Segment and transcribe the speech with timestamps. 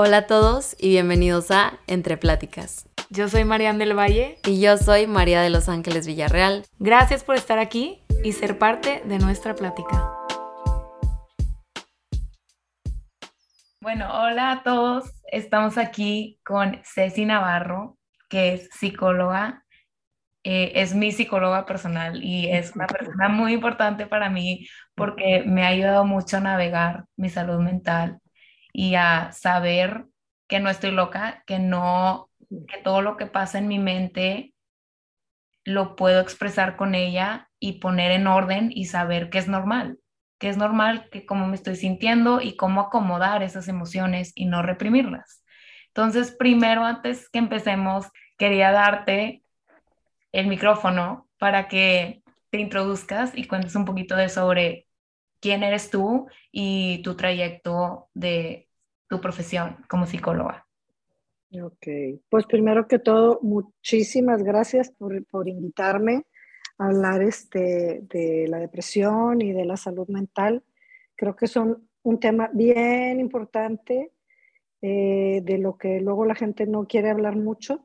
[0.00, 2.88] Hola a todos y bienvenidos a Entre Pláticas.
[3.10, 4.38] Yo soy Marian del Valle.
[4.46, 6.64] Y yo soy María de Los Ángeles Villarreal.
[6.78, 10.14] Gracias por estar aquí y ser parte de nuestra plática.
[13.80, 15.10] Bueno, hola a todos.
[15.32, 19.64] Estamos aquí con Ceci Navarro, que es psicóloga.
[20.44, 25.64] Eh, es mi psicóloga personal y es una persona muy importante para mí porque me
[25.64, 28.20] ha ayudado mucho a navegar mi salud mental
[28.78, 30.04] y a saber
[30.46, 34.54] que no estoy loca, que no, que todo lo que pasa en mi mente
[35.64, 39.98] lo puedo expresar con ella y poner en orden y saber que es normal,
[40.38, 44.62] que es normal que cómo me estoy sintiendo y cómo acomodar esas emociones y no
[44.62, 45.42] reprimirlas.
[45.88, 48.06] Entonces, primero, antes que empecemos,
[48.36, 49.42] quería darte
[50.30, 54.86] el micrófono para que te introduzcas y cuentes un poquito de sobre
[55.40, 58.67] quién eres tú y tu trayecto de
[59.08, 60.66] tu profesión como psicóloga.
[61.62, 61.86] Ok,
[62.28, 66.26] pues primero que todo, muchísimas gracias por, por invitarme
[66.76, 70.62] a hablar este, de la depresión y de la salud mental.
[71.16, 74.12] Creo que son un tema bien importante,
[74.80, 77.84] eh, de lo que luego la gente no quiere hablar mucho.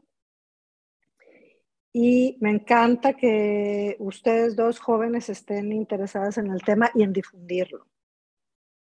[1.92, 7.88] Y me encanta que ustedes dos jóvenes estén interesadas en el tema y en difundirlo,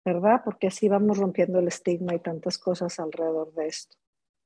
[0.04, 0.42] ¿verdad?
[0.44, 3.96] Porque así vamos rompiendo el estigma y tantas cosas alrededor de esto.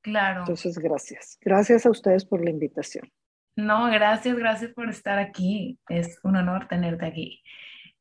[0.02, 0.40] Claro.
[0.40, 1.38] Entonces, gracias.
[1.40, 3.10] Gracias a ustedes por la invitación.
[3.56, 5.78] No, gracias, gracias por estar aquí.
[5.88, 7.42] Es un honor tenerte aquí.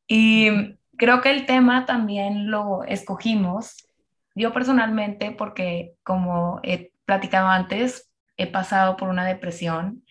[0.07, 3.87] Y creo que el tema también lo escogimos,
[4.35, 10.03] yo personalmente, porque como he platicado antes, he pasado por una depresión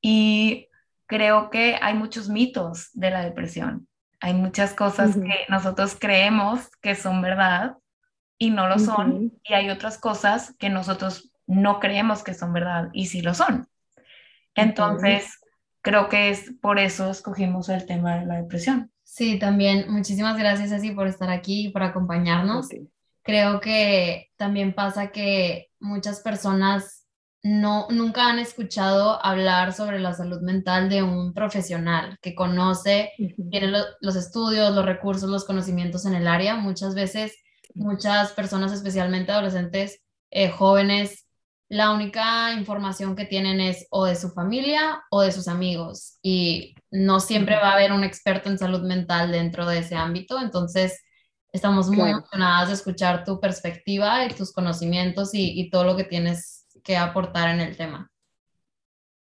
[0.00, 0.68] y
[1.06, 3.86] creo que hay muchos mitos de la depresión.
[4.20, 7.76] Hay muchas cosas que nosotros creemos que son verdad
[8.38, 9.32] y no lo son.
[9.44, 13.68] Y hay otras cosas que nosotros no creemos que son verdad y sí lo son.
[14.54, 15.38] Entonces,
[15.82, 18.90] creo que es por eso escogimos el tema de la depresión.
[19.04, 22.68] Sí, también muchísimas gracias, Ceci, por estar aquí y por acompañarnos.
[23.22, 26.95] Creo que también pasa que muchas personas
[27.46, 33.12] no, nunca han escuchado hablar sobre la salud mental de un profesional que conoce,
[33.50, 36.56] tiene los estudios, los recursos, los conocimientos en el área.
[36.56, 37.36] Muchas veces,
[37.72, 40.02] muchas personas, especialmente adolescentes,
[40.32, 41.28] eh, jóvenes,
[41.68, 46.74] la única información que tienen es o de su familia o de sus amigos y
[46.90, 51.00] no siempre va a haber un experto en salud mental dentro de ese ámbito, entonces
[51.52, 56.55] estamos muy emocionadas de escuchar tu perspectiva y tus conocimientos y, todo lo que tienes
[56.86, 58.10] que aportar en el tema.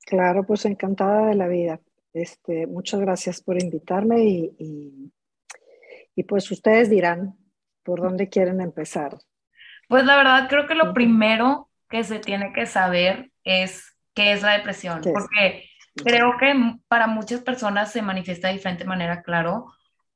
[0.05, 1.81] Claro, pues encantada de la vida.
[2.13, 5.13] Este, muchas gracias por invitarme y,
[6.17, 7.37] y pues ustedes dirán
[7.85, 9.17] por dónde quieren empezar.
[9.89, 14.43] Pues la verdad creo que lo primero que se tiene que saber es qué es
[14.43, 16.53] la depresión, porque creo que
[16.89, 19.67] para muchas personas se manifiesta de diferente manera, claro,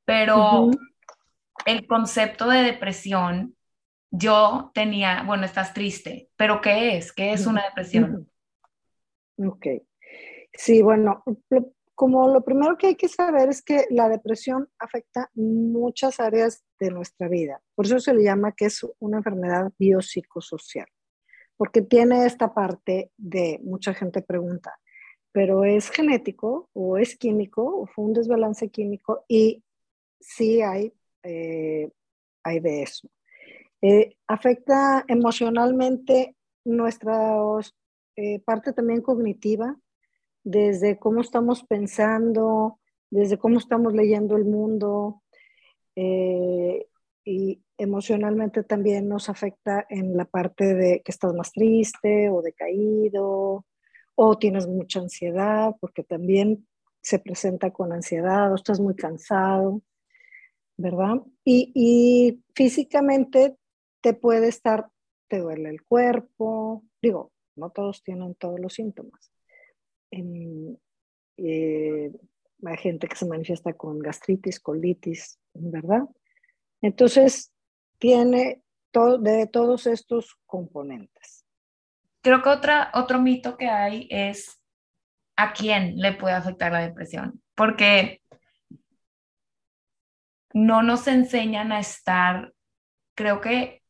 [0.03, 0.69] pero
[1.65, 3.55] el concepto de depresión,
[4.11, 7.11] yo tenía, bueno, estás triste, pero ¿qué es?
[7.11, 8.29] ¿Qué es una depresión?
[9.37, 9.67] Ok.
[10.53, 11.23] Sí, bueno,
[11.95, 16.91] como lo primero que hay que saber es que la depresión afecta muchas áreas de
[16.91, 17.61] nuestra vida.
[17.73, 20.87] Por eso se le llama que es una enfermedad biopsicosocial
[21.61, 24.79] porque tiene esta parte de, mucha gente pregunta,
[25.31, 29.25] pero ¿es genético o es químico o fue un desbalance químico?
[29.27, 29.63] Y
[30.19, 31.91] sí hay, eh,
[32.41, 33.07] hay de eso.
[33.81, 37.35] Eh, afecta emocionalmente nuestra
[38.15, 39.77] eh, parte también cognitiva,
[40.43, 45.21] desde cómo estamos pensando, desde cómo estamos leyendo el mundo,
[47.23, 53.65] y emocionalmente también nos afecta en la parte de que estás más triste o decaído
[54.15, 56.67] o tienes mucha ansiedad porque también
[57.01, 59.81] se presenta con ansiedad o estás muy cansado,
[60.77, 61.21] ¿verdad?
[61.43, 63.57] Y, físicamente
[64.01, 64.89] te puede estar,
[65.27, 69.31] te duele el cuerpo, digo, no todos tienen todos los síntomas.
[70.11, 72.11] Eh,
[72.63, 76.03] hay gente que se manifiesta con gastritis, colitis, ¿verdad?
[76.81, 77.53] Entonces,
[77.97, 78.61] tiene
[78.91, 81.45] todo, de todos estos componentes.
[82.21, 84.59] Creo que otra, otro mito que hay es
[85.35, 88.21] a quién le puede afectar la depresión, porque
[90.53, 92.53] no nos enseñan a estar,
[93.15, 93.80] creo que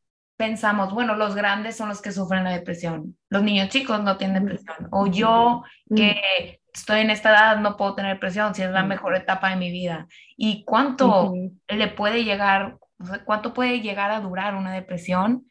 [0.42, 4.44] pensamos, bueno, los grandes son los que sufren la depresión, los niños chicos no tienen
[4.44, 5.64] depresión, o yo
[5.96, 9.58] que estoy en esta edad no puedo tener depresión si es la mejor etapa de
[9.58, 10.08] mi vida.
[10.38, 11.34] ¿Y cuánto
[11.68, 12.80] le puede llegar
[13.26, 15.46] cuánto puede llegar a durar una depresión.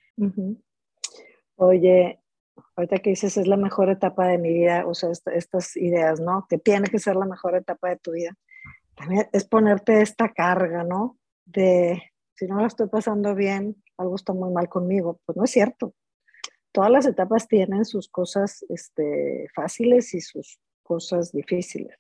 [1.56, 2.20] Oye,
[2.76, 6.46] ahorita que dices es la mejor etapa de mi vida, o sea, estas ideas, ¿no?
[6.48, 8.34] Que tiene que ser la mejor etapa de tu vida.
[8.94, 11.18] También es ponerte esta carga, ¿no?
[11.44, 12.02] De
[12.34, 15.20] si no la estoy pasando bien, algo está muy mal conmigo.
[15.24, 15.94] Pues no es cierto.
[16.72, 21.96] Todas las etapas tienen sus cosas este, fáciles y sus cosas difíciles.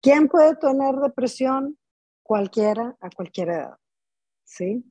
[0.00, 1.78] ¿Quién puede tener depresión?
[2.22, 3.78] Cualquiera, a cualquier edad.
[4.44, 4.84] ¿Sí?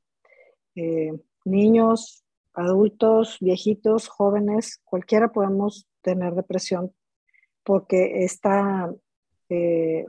[0.76, 1.14] Eh,
[1.46, 2.24] niños,
[2.54, 6.94] adultos, viejitos, jóvenes, cualquiera podemos tener depresión
[7.64, 8.94] porque está,
[9.50, 10.06] eh,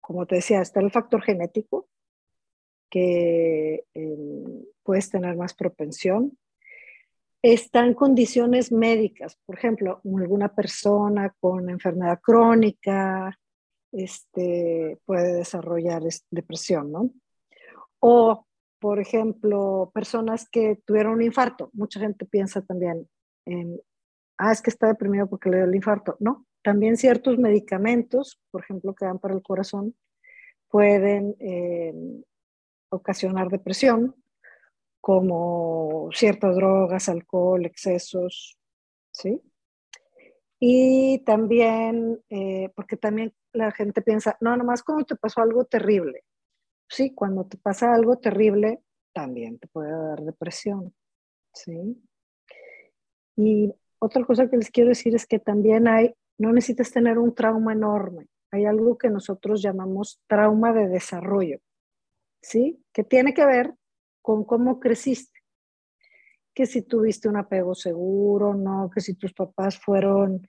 [0.00, 1.88] como te decía, está el factor genético,
[2.88, 6.38] que eh, puedes tener más propensión.
[7.42, 13.38] Están condiciones médicas, por ejemplo, alguna persona con enfermedad crónica
[13.92, 17.10] este, puede desarrollar depresión, ¿no?
[18.00, 18.46] O
[18.84, 21.70] por ejemplo, personas que tuvieron un infarto.
[21.72, 23.08] Mucha gente piensa también
[23.46, 23.80] en,
[24.36, 26.18] ah, es que está deprimido porque le dio el infarto.
[26.20, 29.94] No, también ciertos medicamentos, por ejemplo, que dan para el corazón,
[30.68, 31.94] pueden eh,
[32.90, 34.14] ocasionar depresión,
[35.04, 38.56] como ciertas drogas, alcohol, excesos,
[39.12, 39.38] ¿sí?
[40.58, 46.24] Y también, eh, porque también la gente piensa, no, nomás cuando te pasó algo terrible,
[46.88, 48.80] sí, cuando te pasa algo terrible,
[49.12, 50.94] también te puede dar depresión,
[51.52, 52.02] ¿sí?
[53.36, 57.34] Y otra cosa que les quiero decir es que también hay, no necesitas tener un
[57.34, 61.58] trauma enorme, hay algo que nosotros llamamos trauma de desarrollo,
[62.40, 62.82] ¿sí?
[62.90, 63.74] Que tiene que ver
[64.24, 65.38] con cómo creciste,
[66.54, 70.48] que si tuviste un apego seguro, no, que si tus papás fueron,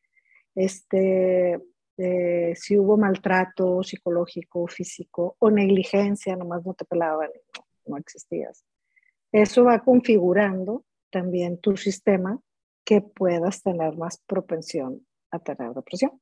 [0.55, 1.59] este,
[1.97, 7.29] eh, si hubo maltrato psicológico, físico o negligencia, nomás no te pelaban,
[7.85, 8.63] no, existías.
[9.33, 12.39] Eso va configurando también tu sistema
[12.85, 16.21] que puedas tener más propensión a tener depresión.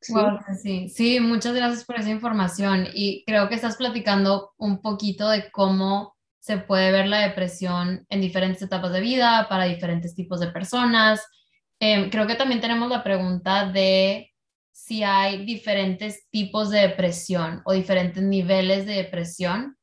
[0.00, 0.14] ¿Sí?
[0.62, 2.86] sí, sí, muchas gracias por esa información.
[2.94, 8.20] Y creo que estás platicando un poquito de cómo se puede ver la depresión en
[8.20, 11.20] diferentes etapas de vida para diferentes tipos de personas.
[11.80, 14.32] Em, creo que también tenemos la pregunta de
[14.72, 19.76] si hay diferentes tipos de depresión o diferentes niveles de depresión,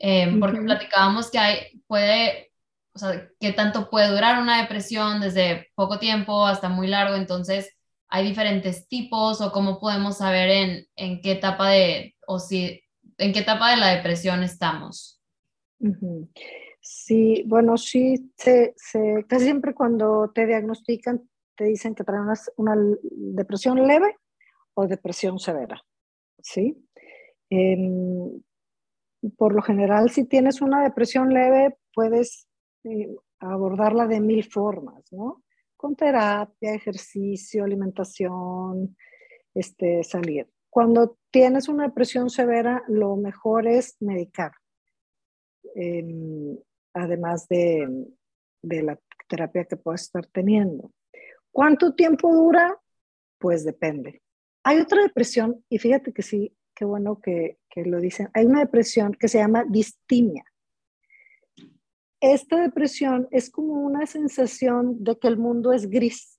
[0.00, 2.50] em, porque platicábamos que hay, puede,
[2.94, 7.72] o sea, que tanto puede durar una depresión desde poco tiempo hasta muy largo, entonces
[8.14, 12.78] hay diferentes tipos o cómo podemos saber en, en qué etapa de, o si,
[13.16, 15.18] en qué etapa de la depresión estamos.
[16.82, 18.74] Sí, bueno, sí, se,
[19.26, 21.26] casi siempre cuando te diagnostican
[21.56, 22.24] te dicen que traen
[22.56, 24.14] una, depresión leve
[24.74, 25.82] o depresión severa,
[26.42, 26.86] ¿sí?
[27.48, 28.42] Em,
[29.38, 32.46] por lo general, si tienes una depresión leve, puedes
[32.84, 33.08] eh,
[33.38, 35.42] abordarla de mil formas, ¿no?
[35.82, 38.96] Con terapia, ejercicio, alimentación,
[39.52, 40.48] este, salir.
[40.70, 44.52] Cuando tienes una depresión severa, lo mejor es medicar,
[45.74, 46.56] em,
[46.94, 48.06] además de,
[48.62, 50.92] de la terapia que puedas estar teniendo.
[51.50, 52.78] ¿Cuánto tiempo dura?
[53.38, 54.22] Pues depende.
[54.62, 58.28] Hay otra depresión, y fíjate que sí, qué bueno que, lo dicen.
[58.34, 60.44] Hay una depresión que se llama distimia.
[62.22, 66.38] Esta depresión es como una sensación de que el mundo es gris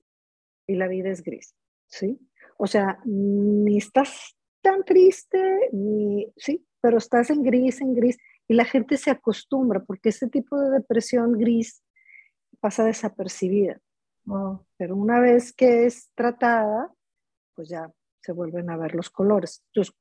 [0.66, 1.54] y la vida es gris,
[1.88, 2.18] ¿sí?
[2.56, 8.16] O sea, ni estás tan triste, ni, sí, pero estás en gris, en gris,
[8.48, 11.82] y la gente se acostumbra porque ese tipo de depresión gris
[12.60, 13.78] pasa desapercibida.
[14.78, 16.90] Pero una vez que es tratada,
[17.54, 17.92] pues ya
[18.22, 19.62] se vuelven a ver los colores.
[19.66, 19.94] Entonces,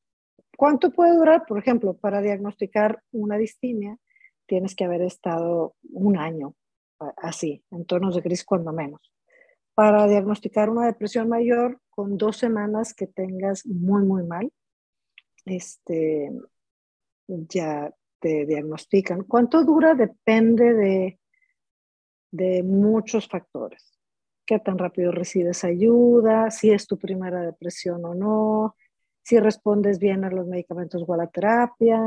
[0.56, 1.46] ¿cuánto puede durar?
[1.46, 3.98] Por ejemplo, para diagnosticar una distimia,
[4.54, 6.54] tienes que haber estado un año
[7.18, 9.02] así, en tonos de gris cuando menos.
[9.74, 14.54] Para diagnosticar una depresión mayor, con dos semanas que tengas muy, muy mal,
[15.46, 16.32] este,
[17.28, 19.24] ya te diagnostican.
[19.24, 19.96] ¿Cuánto dura?
[19.96, 21.20] Depende de,
[22.30, 23.98] de muchos factores
[24.46, 28.76] qué tan rápido recibes ayuda, si es tu primera depresión o no,
[29.24, 32.00] si respondes bien a los medicamentos o a la terapia.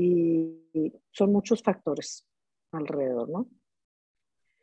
[0.00, 2.26] Y son muchos factores
[2.70, 3.48] alrededor, ¿no?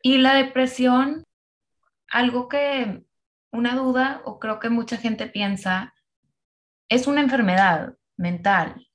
[0.02, 1.26] Y la depresión,
[2.08, 3.04] algo que,
[3.52, 5.94] una duda, o creo que mucha gente piensa,
[6.90, 8.88] es una enfermedad mental.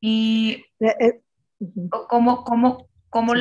[0.00, 1.22] Y eh, eh,
[2.08, 3.34] como, como, como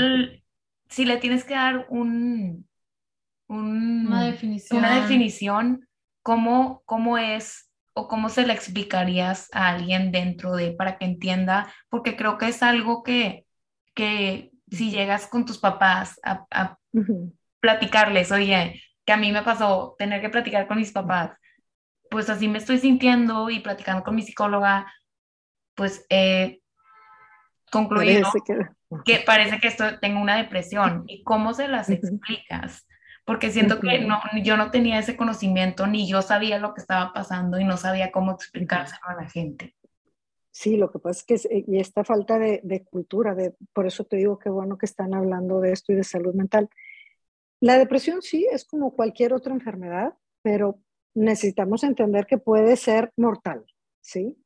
[0.90, 2.68] si le tienes que dar un,
[3.48, 5.88] una definición, una definición
[6.24, 11.72] ¿cómo, cómo es o cómo se le explicarías a alguien dentro de para que entienda,
[11.90, 13.46] porque creo que es algo que,
[13.94, 16.78] que si llegas con tus papás a,
[17.60, 21.32] platicarles, oye, que a mí me pasó tener que platicar con mis papás,
[22.10, 24.92] pues así me estoy sintiendo y platicando con mi psicóloga,
[25.76, 26.60] pues eh,
[27.72, 28.30] concluido
[29.06, 29.24] que...
[29.26, 31.04] parece que esto, tengo una depresión.
[31.08, 32.86] ¿Y cómo se las explicas?
[33.26, 37.14] Porque siento que no, yo no tenía ese conocimiento, ni yo sabía lo que estaba
[37.14, 39.76] pasando y no sabía cómo explicárselo a la gente.
[40.52, 43.88] Sí, lo que pasa es que eh, y esta falta de, de, cultura, de, por
[43.88, 46.70] eso te digo que bueno que están hablando de esto y de salud mental.
[47.60, 50.80] La depresión sí es como cualquier otra enfermedad, pero
[51.16, 53.66] necesitamos entender que puede ser mortal,
[54.02, 54.38] ¿sí?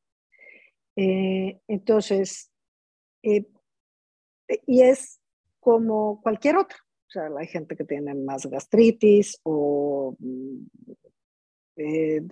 [0.95, 2.51] Eh, entonces,
[3.23, 3.45] eh,
[4.65, 5.19] y es
[5.59, 6.77] como cualquier otra.
[7.07, 10.67] O sea, hay gente que tiene más gastritis o mm,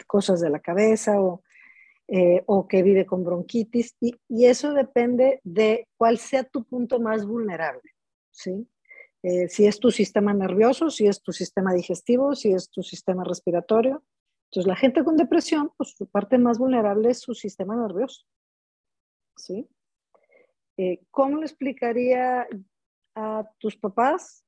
[0.07, 1.43] cosas de la cabeza o
[2.07, 4.13] eh, o que vive con bronquitis, y,
[4.45, 7.95] eso depende de cuál sea tu punto más vulnerable,
[8.29, 8.67] ¿sí?
[9.23, 13.23] Eh, si es tu sistema nervioso, si es tu sistema digestivo, si es tu sistema
[13.23, 14.03] respiratorio.
[14.51, 18.23] Entonces, la gente con depresión, pues su parte más vulnerable es su sistema nervioso,
[19.35, 19.67] ¿sí?
[20.77, 22.47] Eh, ¿Cómo le explicaría
[23.15, 24.44] a tus papás?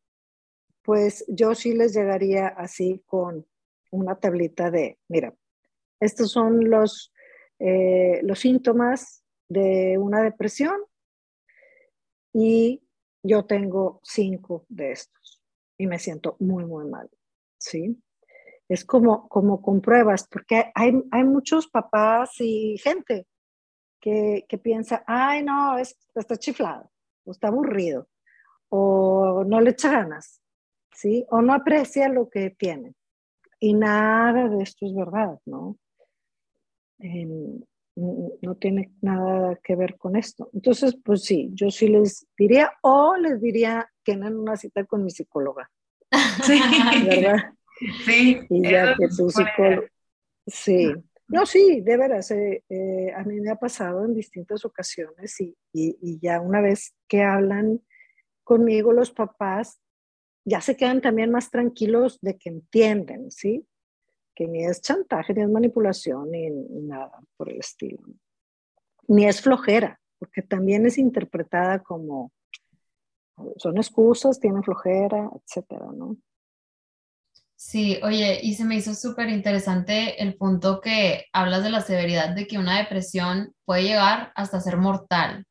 [0.88, 3.46] Pues yo sí les llegaría así con
[3.92, 5.36] una tablita de, mira,
[6.00, 7.12] estos son los
[7.60, 10.78] eh, los síntomas de una depresión
[12.32, 12.82] y
[13.22, 15.44] yo tengo cinco de estos
[15.78, 17.10] y me siento muy, muy mal,
[17.60, 18.02] ¿sí?
[18.70, 23.28] Es como, como con pruebas, porque hay, hay muchos papás y gente
[24.00, 26.90] que, que piensa, ay, no, es, está chiflado,
[27.26, 28.08] o está aburrido,
[28.70, 30.42] o no le echa ganas,
[30.98, 31.26] ¿sí?
[31.30, 32.96] O no aprecia lo que tiene.
[33.60, 35.78] Y nada de esto es verdad, ¿no?
[38.42, 40.50] no tiene nada que ver con esto.
[40.54, 45.12] Entonces, pues sí, yo sí les diría, o les diría, tienen una cita con mi
[45.12, 45.70] psicóloga.
[46.44, 46.60] Sí.
[47.06, 47.54] ¿Verdad?
[48.06, 48.40] Sí.
[48.50, 49.88] Y ya que tu psicólogo.
[50.48, 50.92] Sí.
[51.28, 55.56] No, sí, de veras, eh, eh, a mí me ha pasado en distintas ocasiones y,
[55.74, 57.82] y, y, ya una vez que hablan
[58.44, 59.80] conmigo los papás,
[60.48, 63.68] ya se quedan también más tranquilos de que entienden, ¿sí?
[64.38, 68.00] que ni es chantaje, ni es manipulación, ni, nada por el estilo.
[69.08, 72.32] Ni es flojera, porque también es interpretada como
[73.58, 76.18] son excusas, tienen flojera, etcétera, ¿no?
[77.56, 82.36] Sí, oye, y se me hizo súper interesante el punto que hablas de la severidad
[82.36, 85.47] de que una depresión puede llegar hasta ser mortal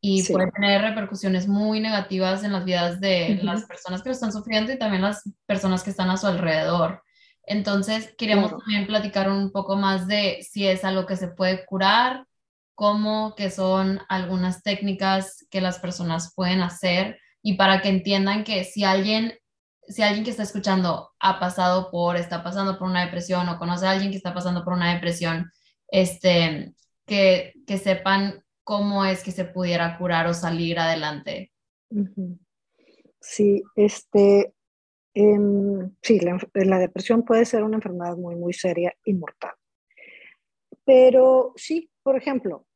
[0.00, 4.32] y puede tener repercusiones muy negativas en las vidas de las personas que lo están
[4.32, 7.02] sufriendo y también las personas que están a su alrededor.
[7.44, 12.26] Entonces, queremos también platicar un poco más de si es algo que se puede curar,
[12.74, 18.64] cómo, que son algunas técnicas que las personas pueden hacer y para que entiendan que
[18.64, 19.34] si alguien,
[19.86, 23.86] si alguien que está escuchando ha pasado por, está pasando por una depresión o conoce
[23.86, 25.50] a alguien que está pasando por una depresión,
[25.88, 26.72] este,
[27.04, 31.50] que, que sepan cómo es que se pudiera curar o salir adelante.
[33.20, 34.54] Sí, este,
[35.14, 39.52] Em, sí, la, depresión puede ser una enfermedad muy, muy seria y mortal.
[40.84, 42.66] Pero sí, por ejemplo,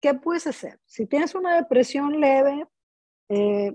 [0.00, 0.78] ¿qué puedes hacer?
[0.86, 2.64] Si tienes una depresión leve,
[3.28, 3.72] eh,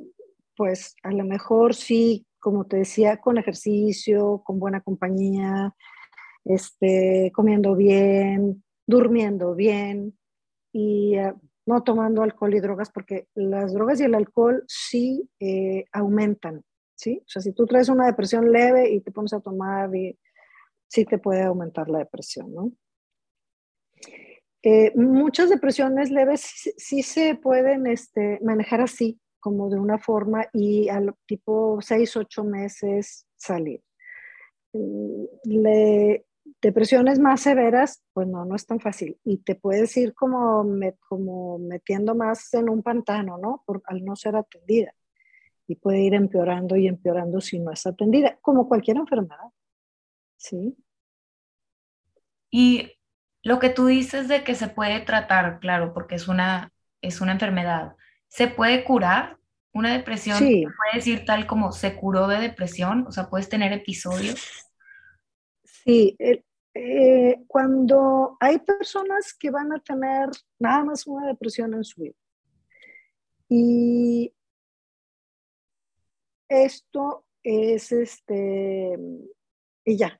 [0.56, 5.76] pues a lo mejor sí, como te decía, con ejercicio, con buena compañía,
[6.46, 10.18] este, comiendo bien, durmiendo bien
[10.72, 11.34] y eh,
[11.66, 16.64] no tomando alcohol y drogas, porque las drogas y el alcohol sí eh, aumentan
[16.96, 17.22] ¿sí?
[17.22, 19.90] O sea, si tú traes una depresión leve y te pones a tomar,
[20.88, 22.72] sí te puede aumentar la depresión, ¿no?
[24.64, 30.90] Eh, muchas depresiones leves sí, se pueden este, manejar así, como de una forma, y
[30.90, 33.82] al tipo 6, 8 meses salir.
[34.74, 36.26] Mm, le,
[36.62, 39.20] depresiones más severas, pues no, no es tan fácil.
[39.24, 40.66] Y te puedes ir como,
[41.08, 43.64] como metiendo más en un pantano, ¿no?
[43.66, 44.94] Por, al no ser atendida
[45.68, 49.52] y puede ir empeorando y empeorando si no es atendida, como cualquier enfermedad.
[50.38, 50.76] ¿Sí?
[52.52, 52.92] Y
[53.42, 56.72] lo que tú dices de que se puede tratar, claro, porque es una,
[57.02, 57.96] es una enfermedad,
[58.28, 59.38] ¿se puede curar
[59.74, 60.38] una depresión?
[60.40, 60.64] Sí.
[60.64, 63.06] ¿Se puede decir tal como se curó de depresión?
[63.08, 64.65] O sea, ¿puedes tener episodios?
[65.86, 72.02] Sí, eh, cuando hay personas que van a tener nada más una depresión en su
[72.02, 72.16] vida
[73.48, 74.34] y
[76.50, 78.98] esto es este,
[79.84, 80.20] y ya,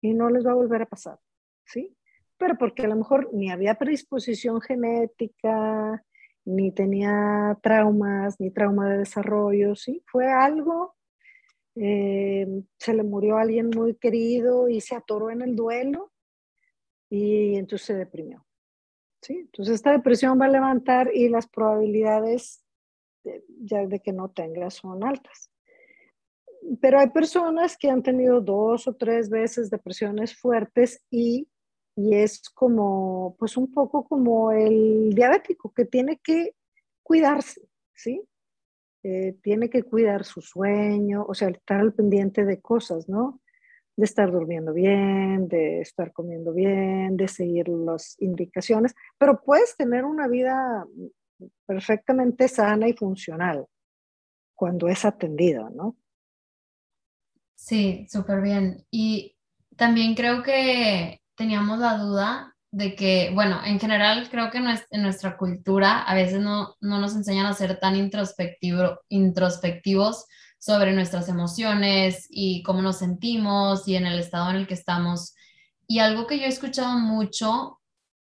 [0.00, 1.18] y no les va a volver a pasar,
[1.64, 1.96] ¿sí?
[2.38, 6.04] Pero porque a lo mejor ni había predisposición genética,
[6.44, 10.02] ni tenía traumas, ni trauma de desarrollo, ¿sí?
[10.06, 10.96] Fue algo,
[11.76, 12.46] eh,
[12.78, 16.12] se le murió alguien muy querido y se atoró en el duelo
[17.10, 18.46] y entonces se deprimió,
[19.22, 19.38] ¿sí?
[19.38, 22.64] Entonces esta depresión va a levantar y las probabilidades
[23.24, 25.50] de, ya de que no tenga son altas.
[26.80, 31.48] Pero hay personas que han tenido dos o tres veces depresiones fuertes y
[31.96, 36.54] y es como, pues un poco como el diabético que tiene que
[37.02, 38.22] cuidarse, ¿sí?
[39.04, 43.40] Eh, tiene que cuidar su sueño, o sea, estar al pendiente de cosas, ¿no?
[43.96, 50.04] De estar durmiendo bien, de estar comiendo bien, de seguir las indicaciones, pero puedes tener
[50.04, 50.86] una vida
[51.66, 53.66] perfectamente sana y funcional
[54.54, 55.96] cuando es atendida, ¿no?
[57.56, 58.86] Sí, súper bien.
[58.90, 59.36] Y
[59.76, 65.36] también creo que teníamos la duda de que, bueno, en general creo que en nuestra
[65.36, 70.24] cultura a veces no, no nos enseñan a ser tan introspectivo, introspectivos
[70.58, 75.34] sobre nuestras emociones y cómo nos sentimos y en el estado en el que estamos.
[75.86, 77.78] Y algo que yo he escuchado mucho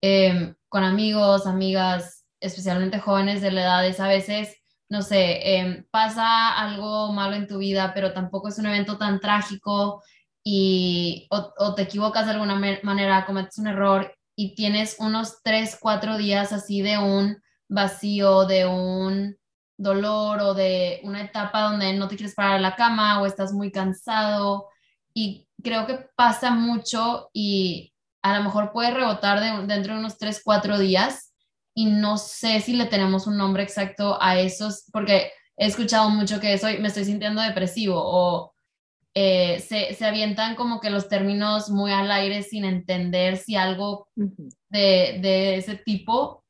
[0.01, 4.57] em, con amigos, amigas, especialmente jóvenes de la edad, es a veces,
[4.89, 9.21] no sé, em, pasa algo malo en tu vida, pero tampoco es un evento tan
[9.21, 10.03] trágico
[10.43, 16.17] y o, te equivocas de alguna manera, cometes un error y tienes unos tres, cuatro
[16.17, 19.37] días así de un vacío, de un
[19.77, 23.53] dolor o de una etapa donde no te quieres parar a la cama o estás
[23.53, 24.67] muy cansado.
[25.13, 30.41] Y creo que pasa mucho y a lo mejor puede rebotar dentro de unos tres,
[30.43, 31.33] cuatro días
[31.75, 36.39] y no sé si le tenemos un nombre exacto a esos porque he escuchado mucho
[36.39, 38.52] que soy, me estoy sintiendo depresivo o
[39.15, 44.07] eh, se, se, avientan como que los términos muy al aire sin entender si algo
[44.15, 46.43] de, de, ese tipo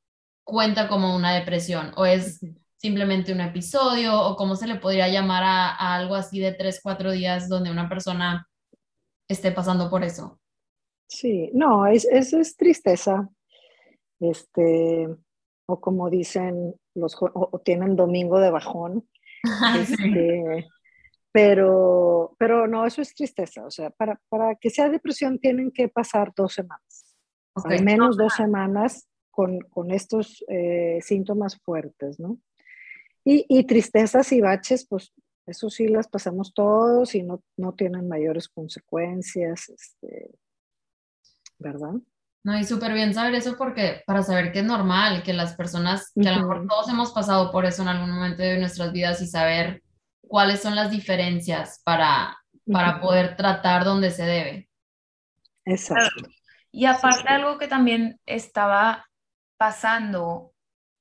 [0.46, 2.40] cuenta como una depresión o es
[2.84, 7.12] simplemente un episodio o cómo se le podría llamar a, algo así de tres, cuatro
[7.12, 8.48] días donde una persona
[9.30, 10.40] esté pasando por eso.
[11.08, 13.30] Sí, no, es, es, tristeza.
[14.20, 15.08] Este,
[15.66, 19.08] o como dicen los o, tienen domingo de bajón.
[19.78, 20.70] Este,
[21.34, 23.66] pero, pero no, eso es tristeza.
[23.66, 27.16] O sea, para, para que sea depresión tienen que pasar dos semanas.
[27.56, 32.38] Al menos dos semanas con, con estos eh, síntomas fuertes, ¿no?
[33.26, 35.14] Y, y, tristezas y baches, pues
[35.48, 40.30] eso sí las pasamos todos y no, no tienen mayores consecuencias, este,
[41.58, 41.94] ¿verdad?
[42.44, 46.12] No, y súper bien saber eso porque para saber que es normal, que las personas,
[46.14, 49.22] que a lo mejor todos hemos pasado por eso en algún momento de nuestras vidas
[49.22, 49.82] y saber
[50.28, 52.38] cuáles son las diferencias para,
[52.72, 54.70] para poder tratar donde se debe.
[55.66, 56.28] Exacto.
[56.72, 59.06] Y aparte algo que también estaba
[59.58, 60.54] pasando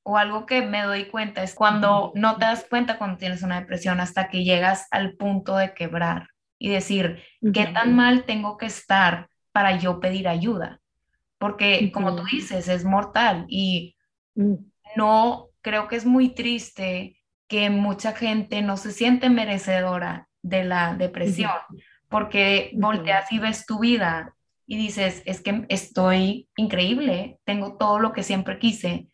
[0.04, 3.60] o algo que me doy cuenta es cuando no te das cuenta cuando tienes una
[3.60, 8.66] depresión hasta que llegas al punto de quebrar y decir, ¿qué tan mal tengo que
[8.66, 10.80] estar para yo pedir ayuda?
[11.38, 13.96] Porque como tú dices, es mortal y
[14.34, 14.54] mm.
[14.96, 17.16] no creo que es muy triste
[17.52, 21.52] que mucha gente no se siente merecedora de la depresión,
[22.08, 24.34] porque volteas y ves tu vida
[24.66, 29.08] y dices, es que estoy increíble, tengo todo lo que siempre quise,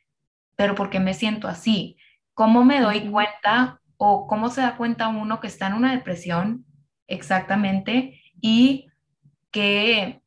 [0.54, 1.96] pero ¿por qué me siento así?
[2.32, 6.64] ¿Cómo me doy cuenta o cómo se da cuenta uno que está en una depresión
[7.08, 8.22] exactamente.
[8.40, 8.86] Y
[9.50, 10.22] qué,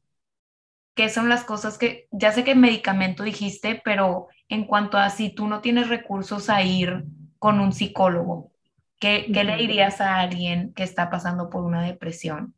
[0.95, 5.29] qué son las cosas que, ya sé que medicamento dijiste, pero en cuanto a si
[5.29, 7.05] tú no tienes recursos a ir
[7.41, 8.51] con un psicólogo?
[8.99, 12.53] ¿Qué, le dirías a alguien que está pasando por una depresión?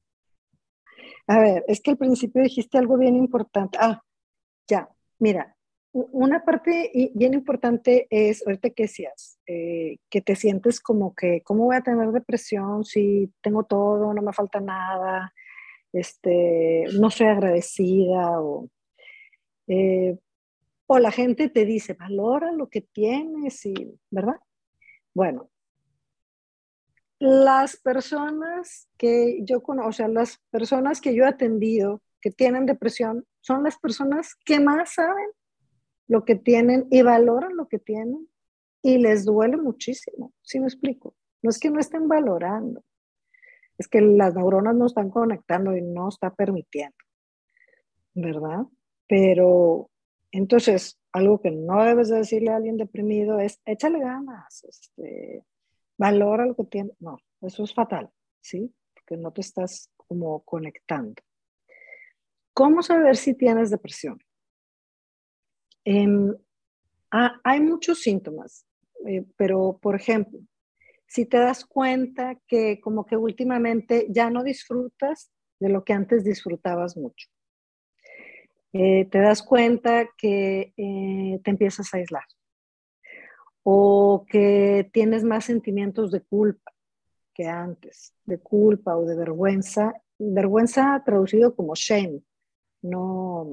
[1.25, 3.77] A ver, es que al principio dijiste algo bien importante.
[3.79, 4.03] Ah,
[4.67, 5.55] ya, mira,
[5.93, 11.63] una parte bien importante es, ahorita que decías, eh, que te sientes como que, ¿cómo
[11.63, 15.33] voy a tener depresión si tengo todo, no me falta nada,
[15.93, 18.67] este, no soy agradecida o...
[19.67, 20.17] Eh,
[20.85, 23.73] o la gente te dice, valora lo que tienes, y,
[24.11, 24.35] ¿verdad?
[25.13, 25.49] Bueno,
[27.19, 32.65] las personas que yo conozco, o sea, las personas que yo he atendido que tienen
[32.65, 35.27] depresión, son las personas que más saben
[36.07, 38.27] lo que tienen y valoran lo que tienen
[38.81, 41.15] y les duele muchísimo, ¿sí me explico?
[41.41, 42.83] No es que no estén valorando,
[43.77, 46.97] es que las neuronas no están conectando y no está permitiendo,
[48.13, 48.65] ¿verdad?
[49.07, 49.89] Pero
[50.31, 55.45] entonces, algo que no debes de decirle a alguien deprimido es, échale ganas, este,
[55.97, 56.91] valora lo que tiene.
[56.99, 58.09] No, eso es fatal,
[58.41, 58.73] ¿sí?
[58.93, 61.21] Porque no te estás como conectando.
[62.53, 64.19] ¿Cómo saber si tienes depresión?
[65.85, 66.35] Em,
[67.11, 68.65] hay muchos síntomas,
[69.07, 70.39] eh, pero por ejemplo,
[71.05, 76.23] si te das cuenta que como que últimamente ya no disfrutas de lo que antes
[76.23, 77.29] disfrutabas mucho.
[78.73, 82.23] Eh, te das cuenta que eh, te empiezas a aislar
[83.63, 86.73] o que tienes más sentimientos de culpa
[87.33, 92.21] que antes, de culpa o de vergüenza, vergüenza traducido como shame,
[92.81, 93.47] no,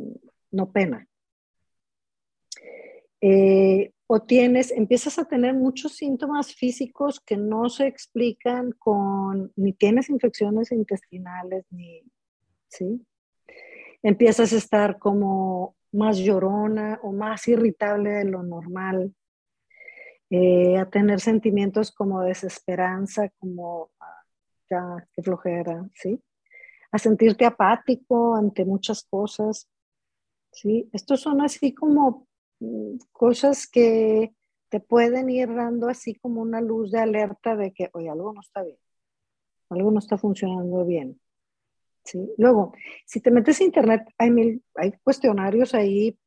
[0.50, 1.06] no pena.
[3.22, 9.72] Eh, o tienes, empiezas a tener muchos síntomas físicos que no se explican con, ni
[9.72, 12.02] tienes infecciones intestinales, ni,
[12.68, 13.06] ¿sí?
[14.02, 19.14] Empiezas a estar como más llorona o más irritable de lo normal,
[20.30, 24.22] eh, a tener sentimientos como desesperanza, como ah,
[24.70, 26.22] ya, qué flojera, ¿sí?
[26.92, 29.68] A sentirte apático ante muchas cosas,
[30.52, 30.88] ¿sí?
[30.92, 32.28] Estos son así como
[32.60, 34.34] mm, cosas que
[34.68, 38.40] te pueden ir dando así como una luz de alerta de que, oye, algo no
[38.40, 38.78] está bien,
[39.68, 41.20] algo no está funcionando bien.
[42.04, 42.30] ¿Sí?
[42.38, 42.72] Luego,
[43.06, 46.18] si te metes a internet, hay, mil, hay cuestionarios ahí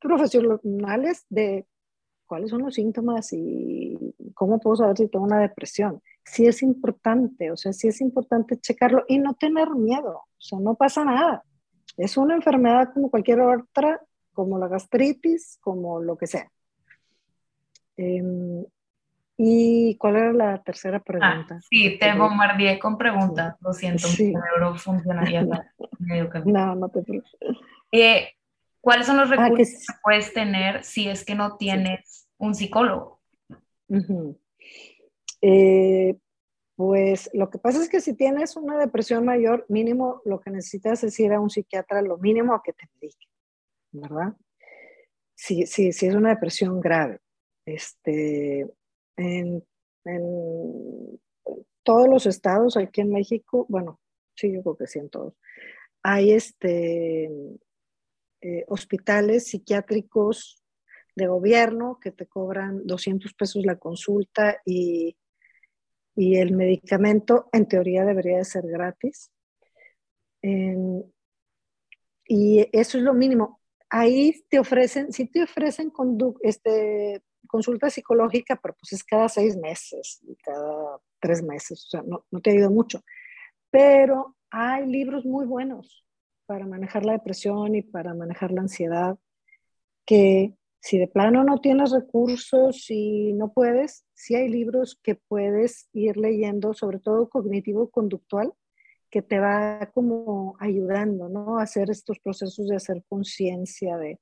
[0.00, 1.66] profesionales de
[2.26, 3.98] cuáles son los síntomas y
[4.34, 6.00] cómo puedo saber si tengo una depresión.
[6.24, 10.58] Sí es importante, o sea, sí es importante checarlo y no tener miedo, o sea,
[10.60, 11.44] no pasa nada.
[11.96, 14.00] Es una enfermedad como cualquier otra,
[14.32, 16.50] como la gastritis, como lo que sea.
[17.96, 18.64] Em,
[19.42, 21.58] ¿Y cuál era la tercera ah, pregunta?
[21.70, 25.42] sí, te bombardeé con preguntas, lo siento, mi cerebro funcionaría
[25.98, 27.38] medio No, no te preocupes.
[27.90, 28.34] Eh,
[28.82, 33.22] ¿Cuáles son los ah, recursos que, puedes tener si es que no tienes un psicólogo?
[35.40, 36.18] Eh,
[36.76, 41.02] pues lo que pasa es que si tienes una depresión mayor, mínimo lo que necesitas
[41.02, 43.26] es ir a un psiquiatra, lo mínimo a que te medique,
[43.92, 44.36] ¿verdad?
[45.34, 47.20] Si, si, si es una depresión grave.
[47.64, 48.68] Este,
[49.20, 49.64] en,
[50.04, 51.20] en
[51.82, 54.00] todos los estados aquí en México, bueno,
[54.34, 55.34] sí, yo creo que sí en todos,
[56.02, 57.30] hay este,
[58.40, 60.62] eh, hospitales psiquiátricos
[61.14, 65.16] de gobierno que te cobran 200 pesos la consulta y,
[66.14, 69.30] y el medicamento en teoría debería de ser gratis.
[72.26, 73.60] y eso es lo mínimo.
[73.90, 75.92] Ahí te ofrecen, si te ofrecen
[76.42, 82.24] este, consulta psicológica, pero pues es cada seis meses, cada tres meses, o sea, no,
[82.30, 83.02] no te ido mucho.
[83.70, 86.04] Pero hay libros muy buenos
[86.46, 89.18] para manejar la depresión y para manejar la ansiedad,
[90.04, 95.88] que si de plano no tienes recursos y no puedes, sí hay libros que puedes
[95.92, 98.52] ir leyendo, sobre todo cognitivo-conductual,
[99.10, 101.58] que te va como ayudando, ¿no?
[101.58, 104.18] A hacer estos procesos de hacer conciencia de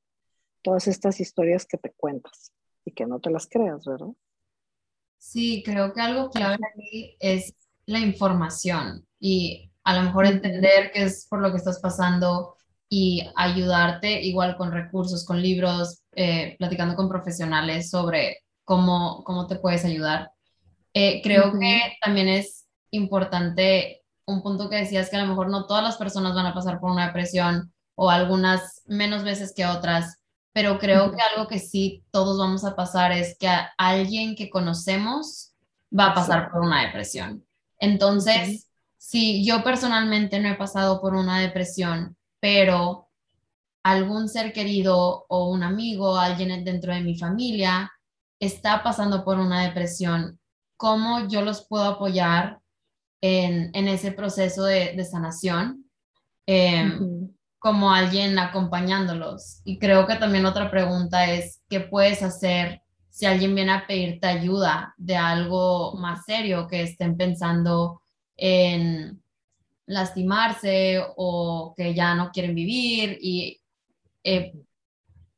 [0.62, 2.52] todas estas historias que te cuentas
[2.88, 4.08] y que no te las creas, ¿verdad?
[5.18, 7.54] Sí, creo que algo clave aquí es
[7.86, 12.56] la información y a lo mejor entender qué es por lo que estás pasando
[12.88, 19.56] y ayudarte igual con recursos, con libros, eh, platicando con profesionales sobre cómo, cómo te
[19.56, 20.32] puedes ayudar.
[20.94, 25.66] Eh, creo que también es importante un punto que decías que a lo mejor no
[25.66, 30.17] todas las personas van a pasar por una depresión o algunas menos veces que otras,
[30.52, 35.52] pero creo que algo que sí todos vamos a pasar es que alguien que conocemos
[35.96, 37.44] va a pasar por una depresión.
[37.78, 43.08] Entonces, si yo personalmente no he pasado por una depresión, pero
[43.82, 47.90] algún ser querido o un amigo, alguien dentro de mi familia
[48.40, 50.38] está pasando por una depresión,
[50.76, 52.60] ¿cómo yo los puedo apoyar
[53.20, 55.90] en, ese proceso de, sanación?
[56.46, 59.60] Em, como alguien acompañándolos.
[59.64, 64.28] Y creo que también otra pregunta es, ¿qué puedes hacer si alguien viene a pedirte
[64.28, 68.00] ayuda de algo más serio que estén pensando
[68.36, 69.20] en
[69.86, 73.60] lastimarse o que ya no quieren vivir y
[74.22, 74.52] eh,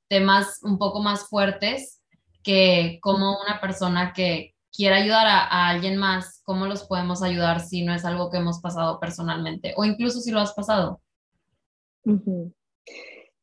[0.08, 2.02] temas un poco más fuertes
[2.42, 7.82] que como una persona que quiera ayudar a, alguien más, ¿cómo los podemos ayudar si
[7.82, 11.00] no es algo que hemos pasado personalmente o incluso si lo has pasado?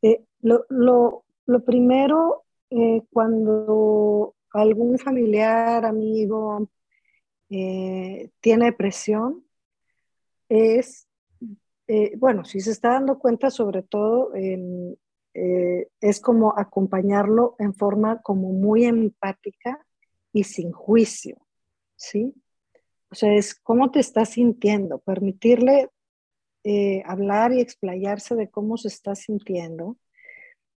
[0.01, 1.23] Eh, lo,
[1.65, 6.69] primero, eh, cuando algún familiar, amigo
[7.49, 9.45] tiene depresión,
[10.49, 11.07] es,
[11.87, 14.33] eh, bueno, si se está dando cuenta sobre todo,
[15.39, 19.85] eh, es como acompañarlo en forma como muy empática
[20.33, 21.37] y sin juicio,
[21.95, 22.33] ¿sí?
[23.11, 25.89] O sea, es cómo te estás sintiendo, permitirle
[26.69, 29.95] eh, hablar y explayarse de cómo se está sintiendo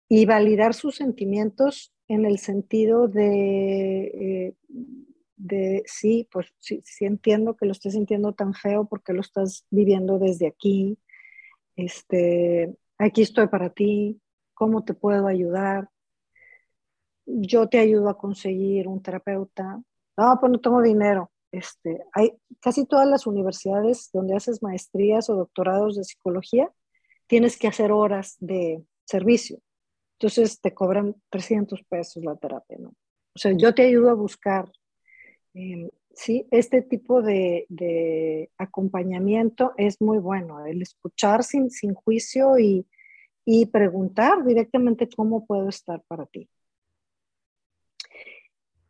[0.09, 4.55] y validar sus sentimientos en el sentido de, eh,
[5.37, 10.21] de sí, pues sí, entiendo que lo estés sintiendo tan feo porque lo estás viviendo
[10.21, 10.97] desde aquí.
[11.75, 14.21] Este, aquí estoy para ti,
[14.55, 15.89] ¿cómo te puedo ayudar?
[17.27, 19.83] Yo te ayudo a conseguir un terapeuta.
[20.17, 21.33] No, pues no tengo dinero.
[21.53, 26.71] Este, hay casi todas las universidades donde haces maestrías o doctorados de psicología,
[27.27, 29.59] tienes que hacer horas de servicio.
[30.19, 32.91] Entonces te cobran 300 pesos la terapia, ¿no?
[33.35, 34.71] O sea, yo te ayudo a buscar,
[35.55, 42.59] em, sí, este tipo de, de, acompañamiento es muy bueno, el escuchar sin, sin juicio
[42.59, 42.87] y,
[43.45, 46.49] y preguntar directamente cómo puedo estar para ti.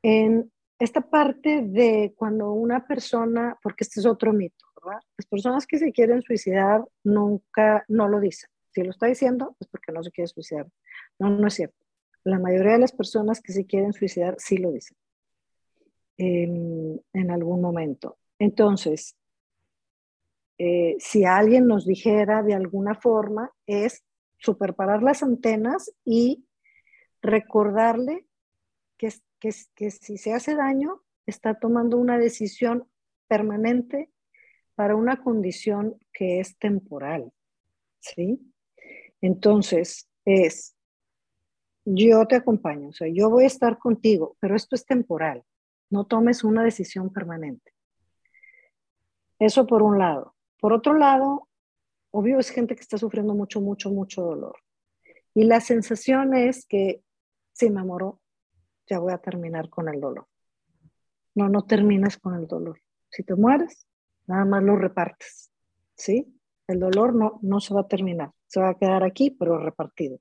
[0.02, 5.00] En esta parte de cuando una persona, porque este es otro mito, ¿verdad?
[5.16, 8.50] Las personas que se quieren suicidar nunca, no lo dicen.
[8.72, 10.66] Si lo está diciendo, es porque no se quiere suicidar.
[11.18, 11.76] No, no es cierto.
[12.24, 14.96] La mayoría de las personas que se quieren suicidar sí lo dicen
[16.20, 18.18] en, algún momento.
[18.38, 19.16] Entonces,
[20.58, 24.04] eh, si alguien nos dijera de alguna forma, es
[24.38, 26.44] superparar las antenas y
[27.22, 28.26] recordarle
[28.96, 32.86] que, que, que si se hace daño, está tomando una decisión
[33.26, 34.10] permanente
[34.74, 37.32] para una condición que es temporal.
[38.00, 38.40] ¿Sí?
[39.20, 40.76] Entonces, es,
[41.84, 45.44] yo te acompaño, o sea, yo voy a estar contigo, pero esto es temporal.
[45.90, 47.72] No tomes una decisión permanente.
[49.38, 50.34] Eso por un lado.
[50.60, 51.48] Por otro lado,
[52.10, 54.56] obvio es gente que está sufriendo mucho, mucho, mucho dolor.
[55.34, 57.02] Y la sensación es que
[57.52, 58.20] si me amoro,
[58.90, 60.26] ya voy a terminar con el dolor.
[61.34, 62.80] No, no terminas con el dolor.
[63.10, 63.86] Si te mueres,
[64.26, 65.50] nada más lo repartes.
[65.96, 66.36] ¿Sí?
[66.66, 70.18] El dolor no, no se va a terminar se va a quedar aquí, pero repartido.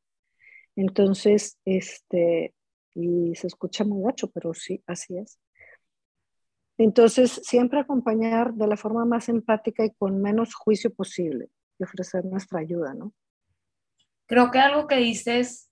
[0.75, 2.53] Entonces, este,
[2.93, 5.39] y se escucha muy gacho, pero sí, así es.
[6.77, 12.23] Entonces, siempre acompañar de la forma más empática y con menos juicio posible y ofrecer
[12.23, 13.13] nuestra ayuda, ¿no?
[14.27, 15.71] Creo que algo que dices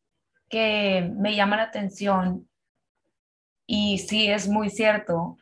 [0.50, 2.50] que me llama la atención
[3.68, 5.38] y sí es muy cierto,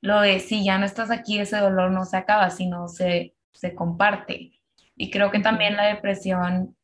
[0.00, 3.74] lo de si ya no estás aquí, ese dolor no se acaba, sino se, se
[3.74, 4.52] comparte.
[4.96, 6.76] Y creo que también la depresión,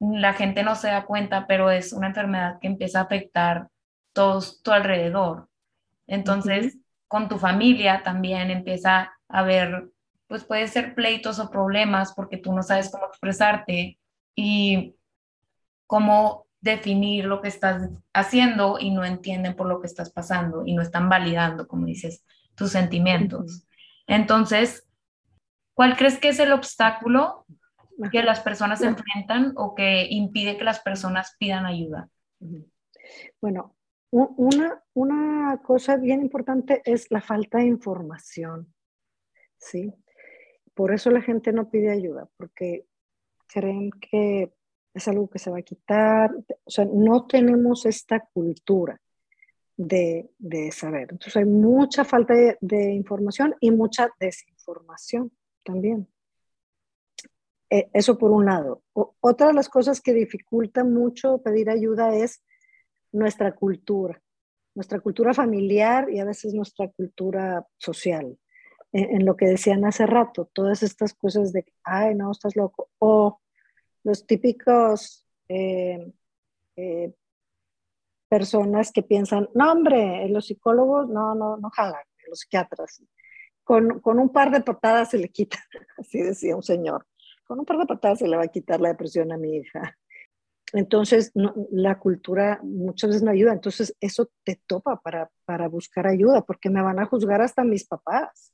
[0.00, 3.68] la gente no se da cuenta, pero es una enfermedad que empieza a afectar
[4.12, 5.48] todo tu alrededor.
[6.06, 9.90] Entonces, con tu familia también empieza a haber,
[10.26, 13.98] pues puede ser pleitos o problemas porque tú no sabes cómo expresarte
[14.34, 14.96] y
[15.86, 20.74] cómo definir lo que estás haciendo y no entienden por lo que estás pasando y
[20.74, 23.66] no están validando, como dices, tus sentimientos.
[24.06, 24.86] Entonces,
[25.80, 27.46] ¿Cuál crees que es el obstáculo
[28.12, 32.10] que las personas enfrentan o que impide que las personas pidan ayuda?
[33.40, 33.74] Bueno,
[34.10, 38.74] una, una cosa bien importante es la falta de información,
[39.56, 39.94] ¿sí?
[40.74, 42.84] Por eso la gente no pide ayuda, porque
[43.46, 44.52] creen que
[44.94, 46.32] es algo que se va a quitar,
[46.64, 49.00] o sea, no tenemos esta cultura
[49.76, 51.08] de, de saber.
[51.10, 55.32] Entonces hay mucha falta de, información y mucha desinformación
[55.64, 56.08] también.
[57.70, 58.82] E, eso por un lado.
[58.92, 62.42] otra de las cosas que dificulta mucho pedir ayuda es
[63.12, 64.20] nuestra cultura,
[64.74, 68.38] nuestra cultura familiar y a veces nuestra cultura social.
[68.92, 73.40] En, lo que decían hace rato, todas estas cosas de, ay, no, estás loco, o
[74.04, 76.12] los típicos eh,
[76.76, 77.12] eh,
[78.28, 83.02] personas que piensan, no, hombre, los psicólogos no, no, no jalan, los psiquiatras
[84.02, 85.58] con, un par de patadas se le quita,
[85.98, 87.06] así decía un señor,
[87.44, 89.96] con un par de patadas se le va a quitar la depresión a mi hija.
[90.72, 96.42] Entonces, la cultura muchas veces no ayuda, entonces eso te topa para, para buscar ayuda,
[96.42, 98.52] porque me van a juzgar hasta mis papás,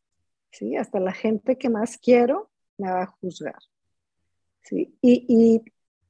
[0.51, 0.77] ¿sí?
[0.77, 3.59] Hasta la gente que más quiero me va a juzgar,
[4.67, 4.99] ¿sí?
[5.01, 5.65] Y, y,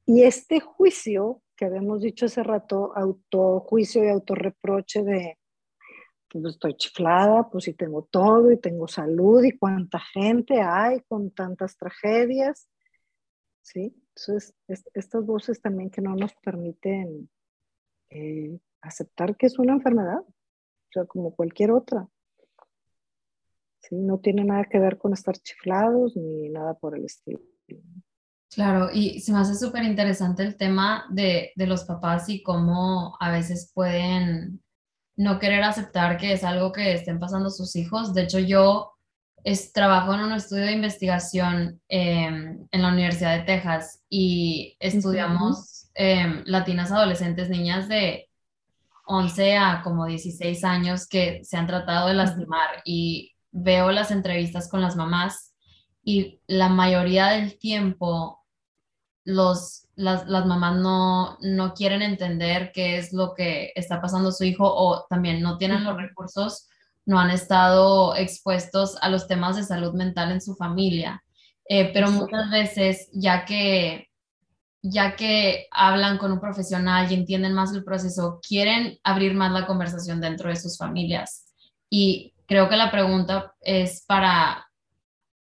[0.05, 5.39] y este juicio que habíamos dicho hace rato, autojuicio y autorreproche de,
[6.29, 11.31] pues estoy chiflada, pues si tengo todo y tengo salud y cuánta gente hay con
[11.31, 12.69] tantas tragedias,
[13.61, 13.95] ¿sí?
[14.15, 14.55] Entonces,
[14.93, 17.29] estas voces también que no nos permiten
[18.09, 22.07] eh, aceptar que es una enfermedad, o sea, como cualquier otra.
[23.79, 23.95] ¿Sí?
[23.95, 27.39] No tiene nada que ver con estar chiflados ni nada por el estilo.
[28.49, 33.17] Claro, y se me hace súper interesante el tema de, de los papás y cómo
[33.19, 34.61] a veces pueden
[35.17, 38.13] no querer aceptar que es algo que estén pasando sus hijos.
[38.13, 38.97] De hecho, yo
[39.43, 45.89] es, trabajo en un estudio de investigación em, en la Universidad de Texas y estudiamos
[45.95, 48.29] em, latinas adolescentes, niñas de
[49.05, 54.69] 11 a como 16 años que se han tratado de lastimar y veo las entrevistas
[54.69, 55.55] con las mamás
[56.03, 58.36] y la mayoría del tiempo
[59.27, 64.63] los, las, mamás no, no quieren entender qué es lo que está pasando su hijo
[64.65, 66.69] o también no tienen los recursos,
[67.05, 71.21] no han estado expuestos a los temas de salud mental en su familia.
[71.67, 74.07] Eh, pero muchas veces, ya que,
[74.81, 79.67] ya que hablan con un profesional y entienden más el proceso, quieren abrir más la
[79.67, 81.53] conversación dentro de sus familias.
[81.89, 84.69] Y creo que la pregunta es para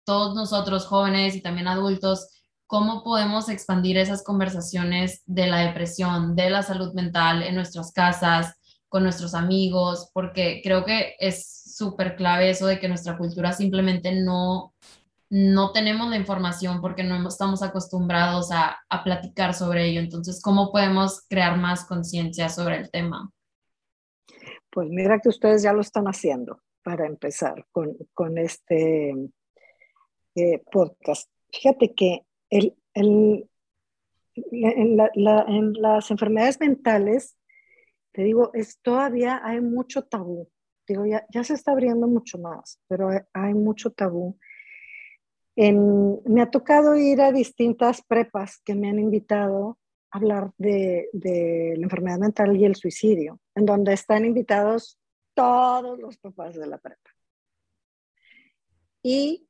[0.05, 2.36] todos nosotros jóvenes y también adultos,
[2.66, 8.55] ¿cómo podemos expandir esas conversaciones de la depresión, de la salud mental en nuestras casas,
[8.88, 10.11] con nuestros amigos?
[10.12, 14.74] Porque creo que es súper clave eso de que nuestra cultura simplemente no
[15.29, 20.00] no tenemos la información porque no estamos acostumbrados a, platicar sobre ello.
[20.00, 23.31] Entonces, ¿cómo podemos crear más conciencia sobre el tema?
[24.70, 29.12] Pues mira que ustedes ya lo están haciendo para empezar con, este
[30.35, 31.31] eh, podcast.
[31.52, 33.49] Fíjate que el, en,
[34.97, 37.37] las enfermedades mentales,
[38.13, 40.49] te digo, es, todavía hay mucho tabú.
[40.87, 44.39] Digo, ya, ya se está abriendo mucho más, pero hay mucho tabú
[45.57, 49.79] me ha tocado ir a distintas prepas que me han invitado
[50.11, 51.09] a hablar de,
[51.77, 54.99] la enfermedad mental y el suicidio, en donde están invitados
[55.35, 57.11] todos los papás de la prepa.
[59.03, 59.49] Y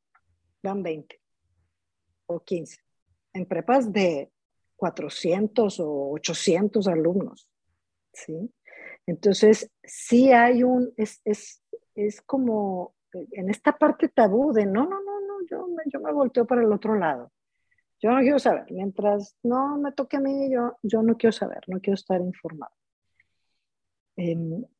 [0.62, 1.20] van 20
[2.26, 2.78] o 15,
[3.36, 4.30] en prepas de
[4.76, 7.48] 400 o 800 alumnos.
[8.12, 8.50] ¿sí?
[9.06, 11.62] Entonces, sí hay un, es, es,
[11.94, 16.46] es como en esta parte tabú de no, no, no, yo me, yo me volteo
[16.46, 17.32] para el otro lado.
[18.00, 21.62] Yo no quiero saber, mientras no me toque a mí, yo, yo no quiero saber,
[21.66, 22.74] no quiero estar informado.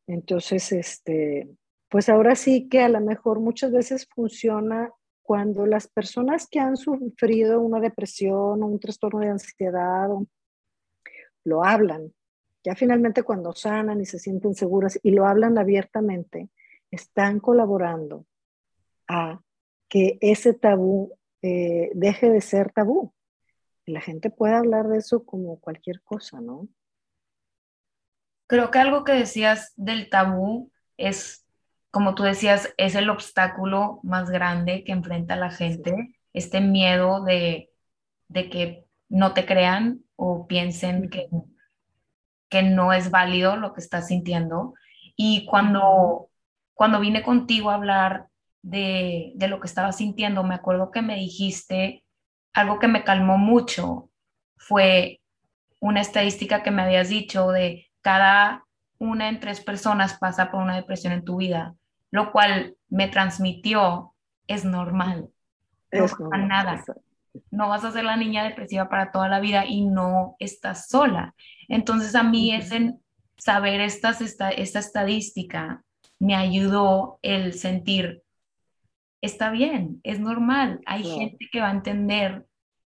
[0.07, 1.49] entonces, este,
[1.88, 4.92] pues ahora sí que a lo mejor muchas veces funciona
[5.27, 10.09] cuando las personas que han sufrido una depresión o un trastorno de ansiedad
[11.45, 12.15] lo hablan,
[12.65, 16.49] ya finalmente cuando sanan y se sienten seguras y lo hablan abiertamente,
[16.91, 18.25] están colaborando
[19.09, 19.41] a
[19.89, 21.12] que ese tabú
[21.43, 23.12] eh, deje de ser tabú.
[23.85, 26.69] Y la gente puede hablar de eso como cualquier cosa, ¿no?
[28.49, 31.46] Creo que algo que decías del tabú es,
[31.90, 37.70] como tú decías, es el obstáculo más grande que enfrenta la gente, este miedo de,
[38.33, 41.29] que no te crean o piensen que,
[42.49, 44.75] que no es válido lo que estás sintiendo.
[45.16, 46.29] Y cuando,
[46.75, 48.29] cuando vine contigo a hablar
[48.66, 52.05] de, lo que estaba sintiendo, me acuerdo que me dijiste
[52.53, 54.11] algo que me calmó mucho,
[54.57, 55.20] fue
[55.81, 58.66] una estadística que me habías dicho de cada
[58.99, 61.75] una en tres personas pasa por una depresión en tu vida,
[62.11, 64.15] lo cual me transmitió
[64.47, 65.29] es normal.
[65.93, 66.85] No pasa nada.
[67.51, 71.35] No vas a ser la niña depresiva para toda la vida y no estás sola.
[71.69, 73.01] Entonces a mí es en
[73.37, 75.85] saber estas, esta, esta estadística
[76.19, 78.23] me ayudó el sentir,
[79.21, 82.47] está bien, es normal, hay gente que va a entender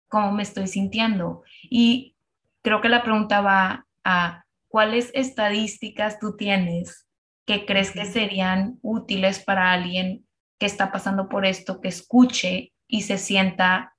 [0.08, 1.42] cómo me estoy sintiendo.
[1.62, 2.16] Y
[2.62, 7.06] creo que la pregunta va a cuáles estadísticas tú tienes
[7.46, 10.26] que crees que serían útiles para alguien
[10.58, 13.96] que está pasando por esto, que escuche y se sienta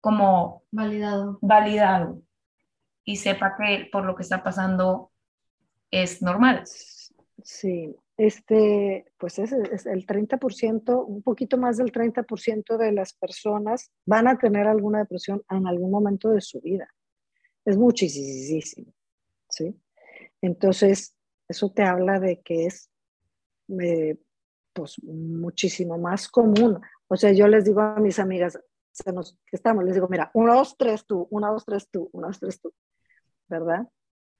[0.00, 1.38] como validado.
[1.40, 2.22] validado
[3.04, 5.12] y sepa que por lo que está pasando
[5.90, 6.64] es normal.
[7.42, 13.90] Sí, este, pues es, es, el 30%, un poquito más del 30% de las personas
[14.04, 16.88] van a tener alguna depresión en algún momento de su vida.
[17.64, 18.92] Es muchísimo,
[20.40, 21.16] Entonces,
[21.48, 22.90] eso te habla de que es
[23.80, 24.16] eh,
[24.72, 26.80] pues, muchísimo más común.
[27.08, 28.58] O sea, yo les digo a mis amigas,
[28.92, 29.10] se
[29.52, 32.60] estamos, les digo, mira, uno, dos, tres tú, uno, dos, tres tú, uno, dos, tres
[32.60, 32.72] tú,
[33.48, 33.86] ¿verdad?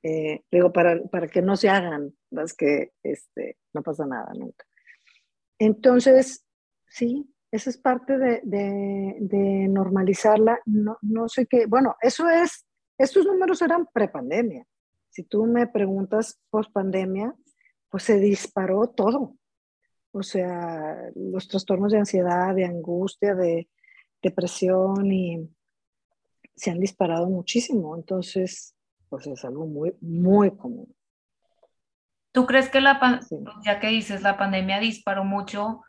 [0.03, 4.65] Eh, digo, para, para que no se hagan las que este, no pasa nada nunca.
[5.59, 6.45] Entonces,
[6.87, 10.61] sí, esa es parte de, de, normalizarla.
[10.67, 12.67] No, no, sé qué, bueno, eso es,
[12.97, 14.65] estos números eran prepandemia.
[15.19, 17.35] Si tú me preguntas post pandemia,
[17.89, 19.35] pues se disparó todo.
[20.13, 23.69] O sea, los trastornos de ansiedad, de angustia, de
[24.23, 25.51] depresión y
[26.55, 27.97] se han disparado muchísimo.
[27.97, 28.77] Entonces,
[29.09, 30.95] pues es algo muy, muy común.
[32.31, 33.19] ¿Tú crees que la,
[33.65, 35.81] ya que dices, la pandemia disparó mucho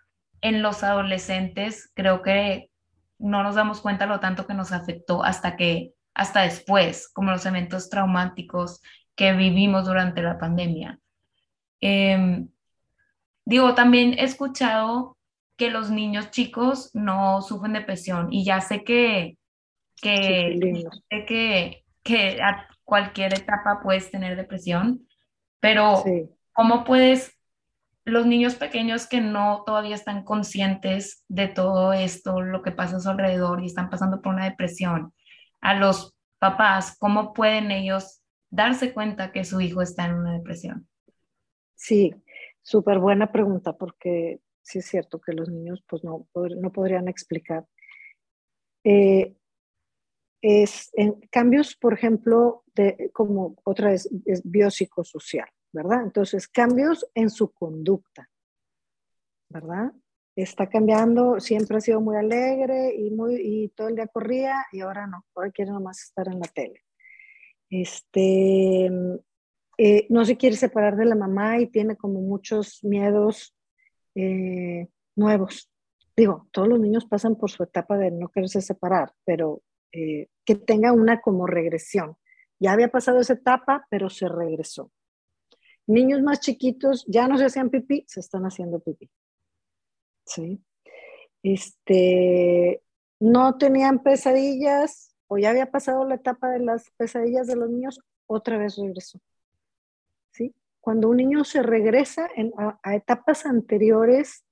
[0.42, 1.92] en los adolescentes?
[1.94, 2.72] Creo que
[3.20, 7.46] no nos damos cuenta lo tanto que nos afectó hasta que, hasta después, como los
[7.46, 8.82] eventos traumáticos
[9.20, 10.98] que vivimos durante la pandemia.
[11.82, 12.48] Em,
[13.44, 15.18] digo, también he escuchado
[15.58, 19.38] que los niños chicos no sufren depresión y ya sé que,
[20.02, 20.58] que,
[21.10, 25.06] sé que, que a cualquier etapa puedes tener depresión,
[25.60, 26.02] pero
[26.54, 27.38] ¿cómo puedes,
[28.06, 33.00] los niños pequeños que no todavía están conscientes de todo esto, lo que pasa a
[33.02, 35.14] su alrededor y están pasando por una depresión,
[35.60, 38.19] a los papás, ¿cómo pueden ellos
[38.50, 40.88] darse cuenta que su hijo está en una depresión?
[41.76, 42.14] Sí,
[42.62, 47.66] súper buena pregunta porque sí es cierto que los niños pues no, no podrían explicar.
[48.84, 49.36] Eh,
[50.42, 56.04] es en cambios, por ejemplo, de, como otra vez, es biopsicosocial, ¿verdad?
[56.04, 58.30] Entonces, cambios en su conducta,
[59.50, 59.92] ¿verdad?
[60.36, 64.80] Está cambiando, siempre ha sido muy alegre y, muy, y todo el día corría y
[64.80, 66.86] ahora no, ahora quiere nomás estar en la tele.
[67.70, 68.90] Este,
[69.78, 73.56] eh, no se quiere separar de la mamá y tiene como muchos miedos
[74.16, 75.72] eh, nuevos.
[76.18, 79.62] Digo, todos los niños pasan por su etapa de no quererse separar, pero
[79.92, 82.18] eh, que tenga una como regresión.
[82.60, 84.92] Ya había pasado esa etapa, pero se regresó.
[85.88, 89.10] Niños más chiquitos ya no se hacían pipí, se están haciendo pipí.
[90.26, 90.62] ¿Sí?
[91.42, 92.84] Este,
[93.20, 98.02] no tenían pesadillas o ya había pasado la etapa de las pesadillas de los niños,
[98.28, 99.22] otra vez regresó.
[100.32, 100.54] ¿Sí?
[100.82, 102.30] Cuando un niño se regresa
[102.84, 104.44] a etapas anteriores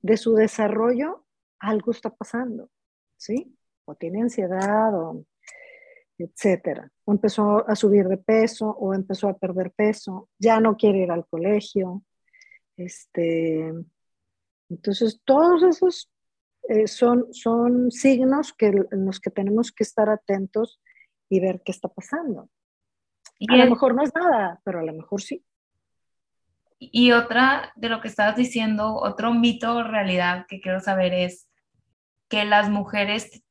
[0.00, 1.24] de su desarrollo,
[1.60, 2.68] algo está pasando.
[3.16, 3.56] ¿Sí?
[3.84, 5.24] o tiene ansiedad o
[6.18, 6.90] etcétera.
[7.04, 11.10] O empezó a subir de peso o empezó a perder peso, ya no quiere ir
[11.10, 12.02] al colegio.
[12.76, 13.72] Este,
[14.68, 16.10] entonces, todos esos
[16.68, 20.80] eh, son, son signos que, en los que tenemos que estar atentos
[21.28, 22.50] y ver qué está pasando.
[23.48, 25.44] a lo mejor no es nada, pero a lo mejor sí.
[26.78, 31.48] Y otra de lo que estabas diciendo, otro mito o realidad que quiero saber es
[32.28, 33.44] que las mujeres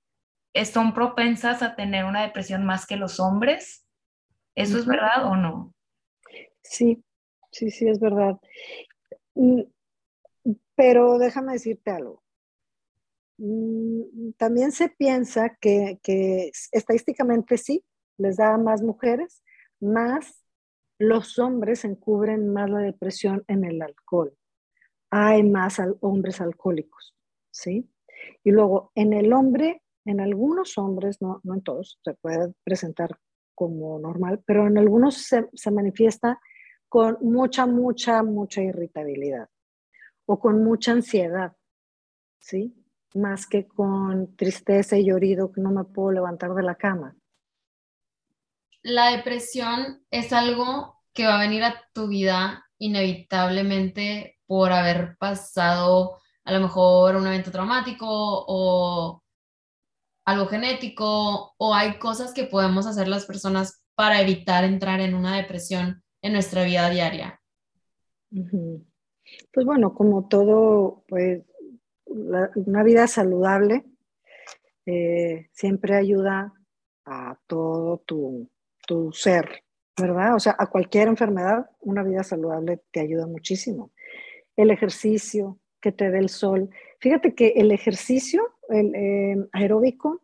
[0.65, 3.85] son propensas a tener una depresión más que los hombres.
[4.55, 5.73] ¿Eso es verdad o no?
[6.61, 7.03] Sí,
[7.51, 8.37] sí, sí, es verdad.
[9.35, 9.61] Mm,
[10.75, 12.21] pero déjame decirte algo.
[13.43, 15.99] Mm, también se piensa que,
[16.71, 17.83] estadísticamente sí,
[18.19, 19.41] les da más mujeres,
[19.79, 20.43] más
[20.99, 24.37] los hombres encubren más la depresión en el alcohol.
[25.09, 27.15] Hay más hombres alcohólicos,
[27.49, 27.89] ¿sí?
[28.43, 33.19] Y luego, en el hombre en algunos hombres, no, no en todos, se puede presentar
[33.55, 36.39] como normal, pero en algunos se, se manifiesta
[36.89, 39.49] con mucha, mucha, mucha irritabilidad
[40.25, 41.55] o con mucha ansiedad,
[42.39, 42.80] ¿sí?
[43.13, 47.15] Más que con tristeza y llorido que no me puedo levantar de la cama.
[48.83, 56.17] La depresión es algo que va a venir a tu vida inevitablemente por haber pasado
[56.43, 59.21] a lo mejor un evento traumático o
[60.25, 65.37] algo genético o hay cosas que podemos hacer las personas para evitar entrar en una
[65.37, 67.41] depresión en nuestra vida diaria?
[68.31, 71.43] Pues bueno, como todo, pues
[72.55, 73.85] una vida saludable
[74.85, 76.53] eh, siempre ayuda
[77.05, 78.49] a todo tu,
[78.87, 79.63] tu ser,
[79.99, 80.35] ¿verdad?
[80.35, 83.91] O sea, a cualquier enfermedad, una vida saludable te ayuda muchísimo.
[84.55, 86.69] El ejercicio, que te dé el sol.
[86.99, 90.21] Fíjate que el ejercicio el, eh, aeróbico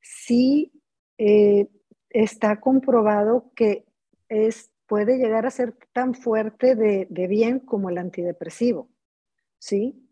[0.00, 0.72] sí
[1.18, 1.68] eh,
[2.08, 3.84] está comprobado que
[4.28, 8.88] es, puede llegar a ser tan fuerte de, bien como el antidepresivo.
[9.58, 10.08] ¿Sí?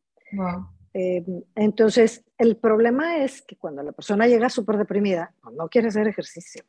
[0.98, 1.24] Eh,
[1.54, 6.64] entonces, el problema es que cuando la persona llega súper deprimida, no, quiere hacer ejercicio.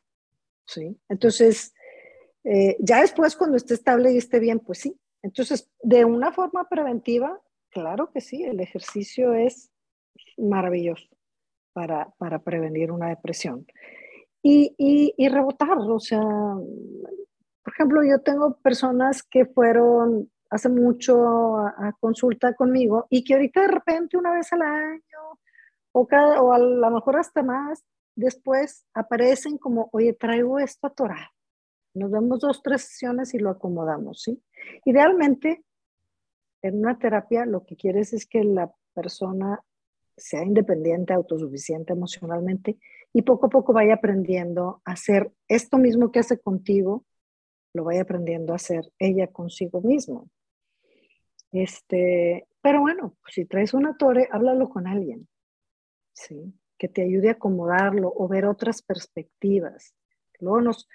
[0.66, 0.96] ¿Sí?
[1.08, 1.74] Entonces,
[2.78, 4.96] ya después cuando esté estable y esté bien, pues sí.
[5.22, 9.70] Entonces, de una forma preventiva, Claro que sí, el ejercicio es
[10.36, 11.06] maravilloso
[11.72, 13.64] para, para prevenir una depresión.
[14.42, 21.56] Y, y, y, rebotar, o sea, por ejemplo, yo tengo personas que fueron hace mucho
[21.58, 25.38] a, consulta conmigo y que ahorita de repente una vez al año
[25.92, 27.84] o, cada, o a lo mejor hasta más,
[28.14, 31.30] después aparecen como, oye, traigo esto atorado.
[31.94, 34.42] Nos vemos dos, tres sesiones y lo acomodamos, ¿sí?
[34.84, 35.64] Idealmente,
[36.62, 39.60] en una terapia lo que quieres es que la persona
[40.16, 42.78] sea independiente, autosuficiente emocionalmente
[43.12, 47.04] y poco a poco vaya aprendiendo a hacer esto mismo que hace contigo,
[47.72, 50.28] lo vaya aprendiendo a hacer ella consigo mismo.
[51.52, 55.28] Este, pero bueno, si traes una torre, háblalo con alguien,
[56.12, 56.54] ¿sí?
[56.78, 59.94] Que te ayude a acomodarlo o ver otras perspectivas.
[60.38, 60.88] Luego nos,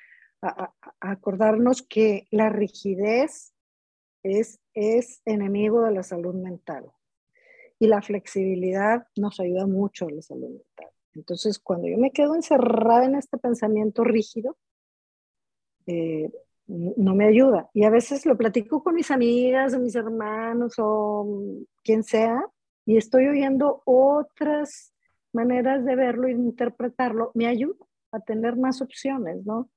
[1.00, 3.54] acordarnos que la rigidez
[4.24, 6.92] es, es enemigo de la salud mental.
[7.78, 10.90] Y la flexibilidad nos ayuda mucho a la salud mental.
[11.14, 14.58] Entonces, cuando yo me quedo encerrada en este pensamiento rígido,
[15.88, 16.32] eh,
[16.68, 17.70] no me ayuda.
[17.74, 22.42] Y a veces lo platico con mis amigas o mis hermanos o quien sea,
[22.86, 24.94] y estoy oyendo otras
[25.34, 29.70] maneras de verlo y de interpretarlo, me ayuda a tener más opciones, ¿no?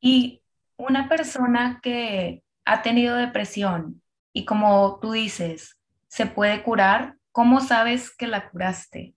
[0.00, 0.42] Y
[0.76, 4.02] una persona que ha tenido depresión
[4.32, 9.14] y como tú dices, se puede curar, ¿cómo sabes que la curaste?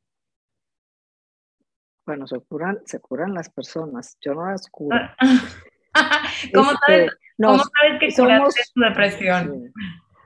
[2.06, 4.98] Bueno, se curan, se curan las personas, yo no las curo.
[6.54, 9.74] ¿Cómo, sabes, este, ¿Cómo, sabes, que somos, tu depresión?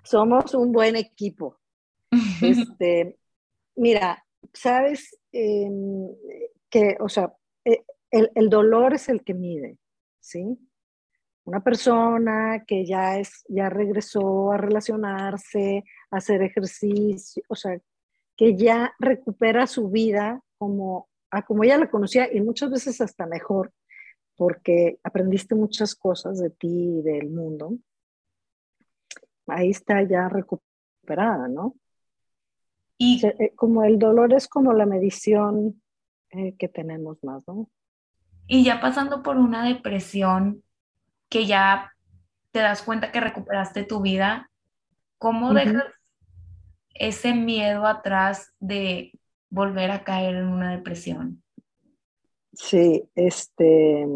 [0.04, 1.60] somos un buen equipo.
[2.42, 3.18] Este,
[3.76, 6.08] mira, sabes em,
[6.70, 7.34] que, o sea,
[7.66, 9.78] e, el, el, dolor es el que mide,
[10.20, 10.58] ¿sí?
[11.46, 17.78] Una persona que ya, es, ya regresó a relacionarse, a hacer ejercicio, o sea,
[18.36, 21.10] que ya recupera su vida como,
[21.46, 23.72] como ella la conocía y muchas veces hasta mejor,
[24.38, 27.78] porque aprendiste muchas cosas de ti y del mundo.
[29.48, 31.76] Ahí está ya recuperada, ¿no?
[32.98, 35.82] Y eh, como el dolor es como la medición
[36.32, 37.70] eh, que tenemos más, ¿no?
[38.48, 40.64] Y ya pasando por una depresión
[41.30, 41.92] que ya
[42.52, 44.50] te das cuenta que recuperaste tu vida,
[45.18, 45.86] ¿cómo dejas
[46.94, 49.12] ese miedo atrás de
[49.50, 51.44] volver a caer en una depresión?
[52.56, 54.08] Sí, este,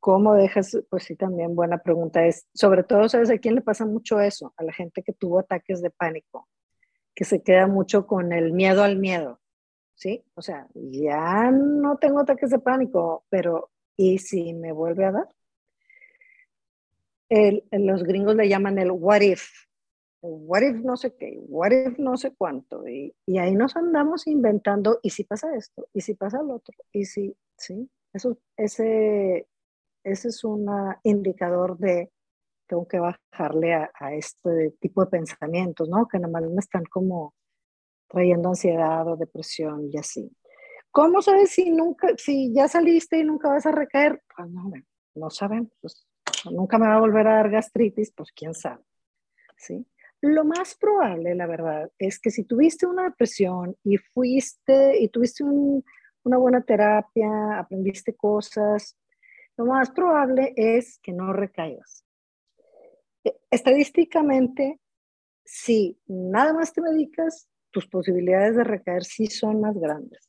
[0.00, 0.76] ¿cómo dejas?
[0.90, 4.52] Pues sí, también buena pregunta es, sobre todo, ¿sabes a quién le pasa mucho eso?
[4.56, 6.48] A la gente que tuvo ataques de pánico
[7.18, 9.40] que se queda mucho con el miedo al miedo,
[9.96, 10.24] ¿sí?
[10.34, 15.28] O sea, ya no tengo ataques de pánico, pero ¿y si me vuelve a dar?
[17.72, 19.50] los gringos le llaman el what if,
[20.20, 24.26] what if no sé qué, what if no sé cuánto, y, y ahí nos andamos
[24.26, 25.88] inventando, ¿y si pasa esto?
[25.92, 26.74] ¿Y si pasa lo otro?
[26.92, 27.88] ¿Y si, sí?
[28.12, 29.48] Eso, ese,
[30.02, 30.66] ese es un
[31.04, 32.10] indicador de
[32.68, 36.06] tengo que bajarle a, este tipo de pensamientos, ¿no?
[36.06, 37.34] Que nomás me están como
[38.08, 40.30] trayendo ansiedad o depresión y así.
[40.90, 44.22] ¿Cómo sabes si nunca, si ya saliste y nunca vas a recaer?
[44.36, 44.70] Pues no,
[45.14, 45.72] no sabemos.
[45.80, 46.06] Pues,
[46.50, 48.82] nunca me va a volver a dar gastritis, pues quién sabe.
[49.56, 49.86] ¿Sí?
[50.20, 55.44] Lo más probable, la verdad, es que si tuviste una depresión y fuiste y tuviste
[55.44, 58.96] una buena terapia, aprendiste cosas,
[59.56, 62.04] lo más probable es que no recaigas.
[63.50, 64.80] Estadísticamente,
[65.44, 70.28] si nada más te medicas, tus posibilidades de recaer sí son más grandes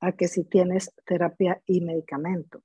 [0.00, 2.62] a que si tienes terapia y medicamento.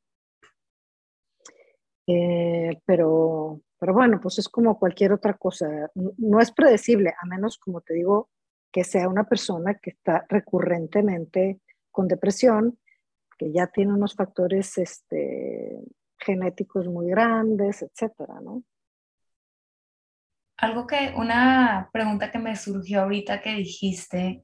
[2.07, 5.91] Eh, pero, pero bueno, pues es como cualquier otra cosa.
[6.17, 8.30] No es predecible, a menos, como te digo,
[8.71, 11.61] que sea una persona que está recurrentemente
[11.91, 12.78] con depresión,
[13.38, 15.80] que ya tiene unos factores este,
[16.17, 18.63] genéticos muy grandes, etcétera, ¿no?
[20.57, 24.43] algo que, una pregunta que me surgió ahorita que dijiste,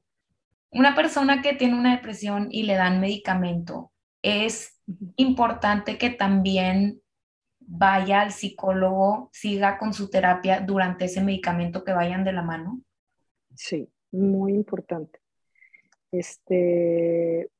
[0.70, 4.80] una persona que tiene una depresión y le dan medicamento, es
[5.16, 7.00] importante que también
[7.66, 12.80] vaya al psicólogo, siga con su terapia durante ese medicamento que vayan de la mano?
[13.54, 15.20] Sí, muy importante.
[16.10, 17.50] Este,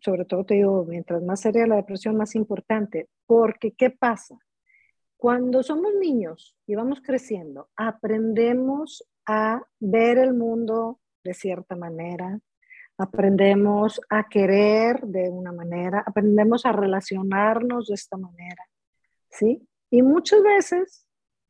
[0.00, 4.38] sobre todo te digo, mientras más seria la depresión, más importante, porque ¿qué pasa?
[5.16, 12.38] Cuando somos niños y vamos creciendo, aprendemos a ver el mundo de cierta manera,
[12.96, 18.64] aprendemos a querer de una manera, aprendemos a relacionarnos de esta manera,
[19.38, 19.66] ¿sí?
[19.90, 21.06] Y muchas veces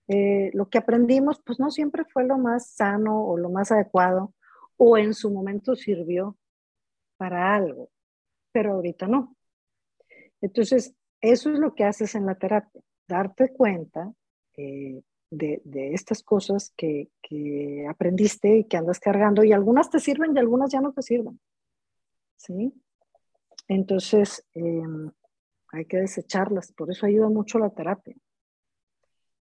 [0.09, 4.34] eh, lo que aprendimos, pues no siempre fue lo más sano o lo más adecuado,
[4.76, 6.36] o en su momento sirvió
[7.16, 7.91] para algo,
[8.53, 9.34] pero ahorita no.
[10.41, 14.12] Entonces, eso es lo que haces en la terapia darte cuenta
[14.57, 15.61] eh, de,
[15.95, 17.09] estas cosas que,
[17.89, 21.41] aprendiste y que andas cargando y algunas te sirven y algunas ya no te sirven.
[22.36, 22.72] ¿Sí?
[23.66, 25.11] Entonces, em,
[25.72, 28.16] hay que desecharlas, por eso ayuda mucho la terapia.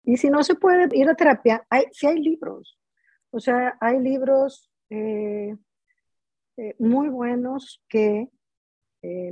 [0.04, 2.78] Y si no se puede ir a terapia, hay, sí hay libros.
[3.32, 5.56] O sea, hay libros eh,
[6.58, 8.30] eh, muy buenos que
[9.02, 9.32] eh,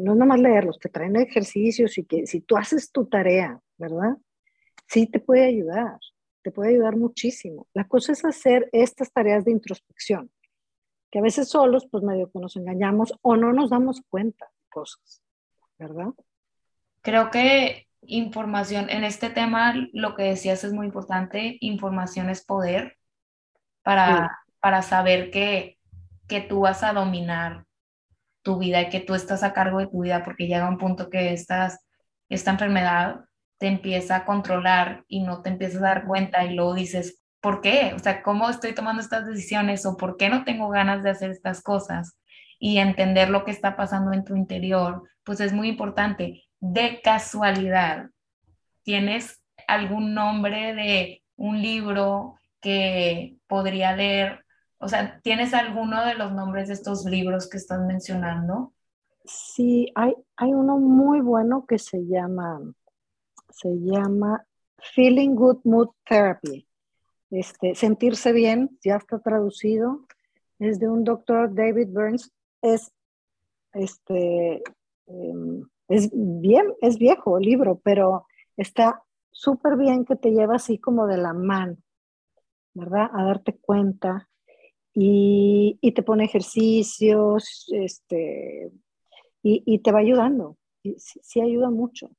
[0.00, 4.16] no es nomás leerlos, te traen ejercicios y que si tú haces tu tarea, ¿verdad?
[4.88, 5.98] Sí te puede ayudar,
[6.42, 7.68] te puede ayudar muchísimo.
[7.72, 10.30] La cosa es hacer estas tareas de introspección,
[11.10, 14.68] que a veces solos, pues medio que nos engañamos o no nos damos cuenta de
[14.70, 15.22] cosas,
[15.82, 16.12] ¿verdad?
[17.02, 22.98] Creo que información, en este tema lo que decías es muy importante, información es poder
[23.82, 25.78] para, para saber que,
[26.28, 27.64] que tú vas a dominar
[28.42, 31.10] tu vida y que tú estás a cargo de tu vida porque llega un punto
[31.10, 31.86] que estás,
[32.28, 33.24] esta enfermedad
[33.58, 37.60] te empieza a controlar y no te empiezas a dar cuenta y luego dices, ¿por
[37.60, 37.92] qué?
[37.94, 41.30] O sea, ¿cómo estoy tomando estas decisiones o por qué no tengo ganas de hacer
[41.30, 42.18] estas cosas?
[42.58, 46.44] Y entender lo que está pasando en tu interior, pues es muy importante.
[46.60, 48.10] De casualidad,
[48.82, 54.42] ¿tienes algún nombre de un libro que podría leer
[54.82, 58.72] o sea, ¿tienes alguno de los nombres de estos libros que estás mencionando?
[59.24, 62.60] Sí, hay, hay uno muy bueno que se llama,
[63.48, 64.44] se llama
[64.92, 66.66] Feeling Good Mood Therapy.
[67.30, 70.04] Este, sentirse bien, ya está traducido.
[70.58, 72.32] Es de un doctor David Burns.
[72.60, 72.90] Es,
[73.74, 74.64] este,
[75.12, 80.78] em, es bien, es viejo el libro, pero está súper bien que te lleva así
[80.78, 81.76] como de la mano,
[82.74, 83.10] ¿verdad?
[83.12, 84.28] A darte cuenta
[84.94, 88.70] y, y te pone ejercicios, este,
[89.42, 90.56] y, y, te va ayudando.
[90.96, 92.10] Sí, ayuda mucho.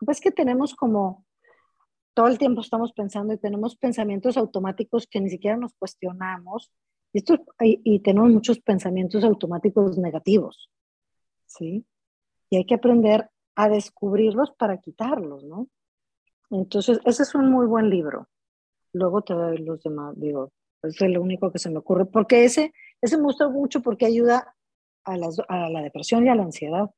[0.00, 1.24] Pues que tenemos como,
[2.14, 6.72] todo el tiempo estamos pensando y tenemos pensamientos automáticos que ni siquiera nos cuestionamos.
[7.12, 10.70] Y, esto, y tenemos muchos pensamientos automáticos negativos,
[11.46, 11.86] ¿sí?
[12.50, 15.68] Y hay que aprender a descubrirlos para quitarlos, ¿no?
[16.50, 18.28] Entonces, ese es un muy buen libro.
[18.92, 22.72] Luego te doy los demás, digo, es lo único que se me ocurre, porque ese,
[23.00, 24.54] ese me gusta mucho porque ayuda
[25.04, 26.90] a, la depresión y a la ansiedad.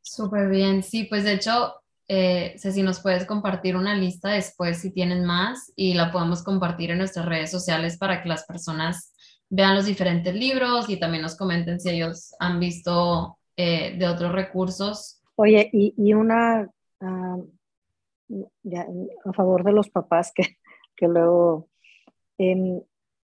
[0.00, 1.74] Súper bien, sí, pues de hecho,
[2.08, 6.90] eh, si nos puedes compartir una lista después si tienen más y la podemos compartir
[6.90, 9.14] en nuestras redes sociales para que las personas
[9.48, 14.32] vean los diferentes libros y también nos comenten si ellos han visto eh, de otros
[14.32, 15.22] recursos.
[15.36, 17.38] Oye, y, y una, ah,
[19.24, 20.58] a favor de los papás que,
[20.96, 21.68] que luego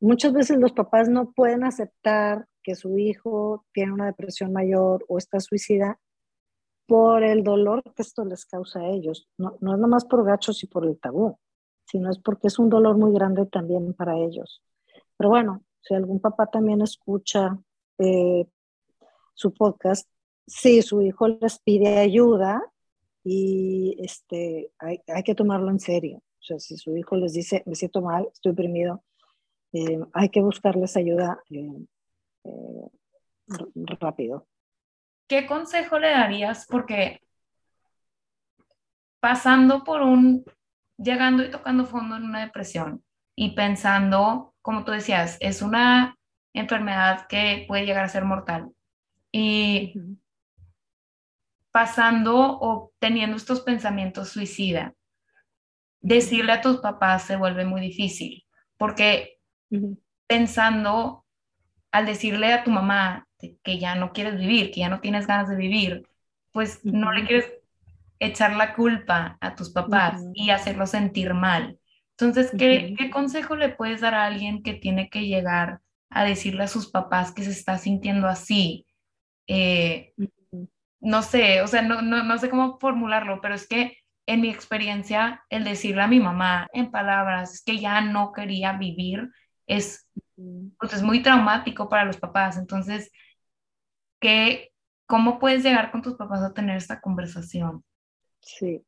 [0.00, 5.18] muchas veces los papás no pueden aceptar que su hijo tiene una depresión mayor o
[5.18, 5.98] está suicida
[6.86, 9.28] por el dolor que esto les causa a ellos.
[9.36, 11.38] No, no es nomás por gachos y por el tabú,
[11.84, 14.62] sino es porque es un dolor muy grande también para ellos.
[15.16, 17.58] Pero bueno, si algún papá también escucha
[17.98, 18.46] eh,
[19.34, 20.08] su podcast,
[20.48, 22.62] si su hijo les pide ayuda
[23.22, 26.18] y este, hay, hay que tomarlo en serio.
[26.18, 29.04] O sea, si su hijo les dice, me siento mal, estoy deprimido,
[29.72, 31.84] eh, hay que buscarles ayuda eh,
[32.44, 32.90] eh,
[34.00, 34.46] rápido.
[35.26, 36.66] ¿Qué consejo le darías?
[36.66, 37.20] Porque
[39.20, 40.44] pasando por un,
[40.96, 46.16] llegando y tocando fondo en una depresión y pensando, como tú decías, es una
[46.54, 48.70] enfermedad que puede llegar a ser mortal.
[49.30, 49.92] Y
[51.78, 54.94] pasando o teniendo estos pensamientos suicida,
[56.00, 58.44] decirle a tus papás se vuelve muy difícil,
[58.76, 59.38] porque
[60.26, 61.24] pensando
[61.92, 63.28] al decirle a tu mamá
[63.62, 66.02] que ya no quieres vivir, que ya no tienes ganas de vivir,
[66.50, 67.48] pues no le quieres
[68.18, 71.78] echar la culpa a tus papás y hacerlo sentir mal.
[72.18, 76.64] Entonces, ¿qué, ¿qué, consejo le puedes dar a alguien que tiene que llegar a decirle
[76.64, 78.84] a sus papás que se está sintiendo así?
[79.46, 80.12] Eh,
[81.00, 84.50] no sé, o sea, no, no, no sé cómo formularlo, pero es que en mi
[84.50, 89.30] experiencia, el decirle a mi mamá en palabras que ya no quería vivir
[89.66, 90.06] es,
[90.78, 92.58] pues es muy traumático para los papás.
[92.58, 93.10] Entonces,
[94.20, 94.70] ¿qué,
[95.06, 97.82] ¿cómo puedes llegar con tus papás a tener esta conversación?
[98.40, 98.84] Sí.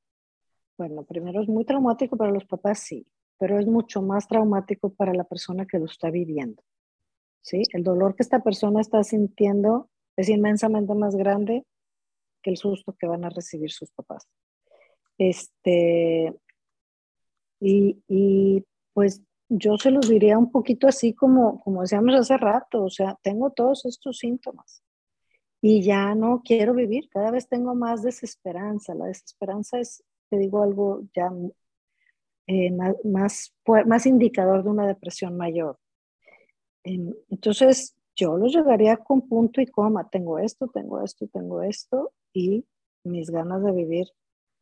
[0.76, 3.06] Bueno, primero es muy traumático para los papás, sí,
[3.38, 6.62] pero es mucho más traumático para la persona que lo está viviendo.
[7.42, 7.62] ¿Sí?
[7.72, 11.64] El dolor que esta persona está sintiendo es inmensamente más grande
[12.43, 14.28] que el susto que van a recibir sus papás.
[15.18, 16.34] Este,
[17.61, 22.84] y, y pues yo se los diría un poquito así como, como decíamos hace rato,
[22.84, 24.82] o sea, tengo todos estos síntomas
[25.61, 28.95] y ya no quiero vivir, cada vez tengo más desesperanza.
[28.95, 31.30] La desesperanza es, te digo algo ya
[32.47, 32.72] eh,
[33.05, 33.55] más,
[33.86, 35.78] más, indicador de una depresión mayor.
[36.84, 42.66] entonces, yo los llegaría con punto y coma, tengo esto, tengo esto, tengo esto, y
[43.05, 44.09] mis ganas de vivir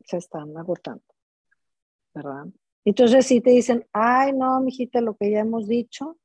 [0.05, 1.05] se están agotando,
[2.15, 2.47] ¿verdad?
[2.85, 6.17] Entonces, si te dicen, ay, no, mijita, lo que ya hemos dicho,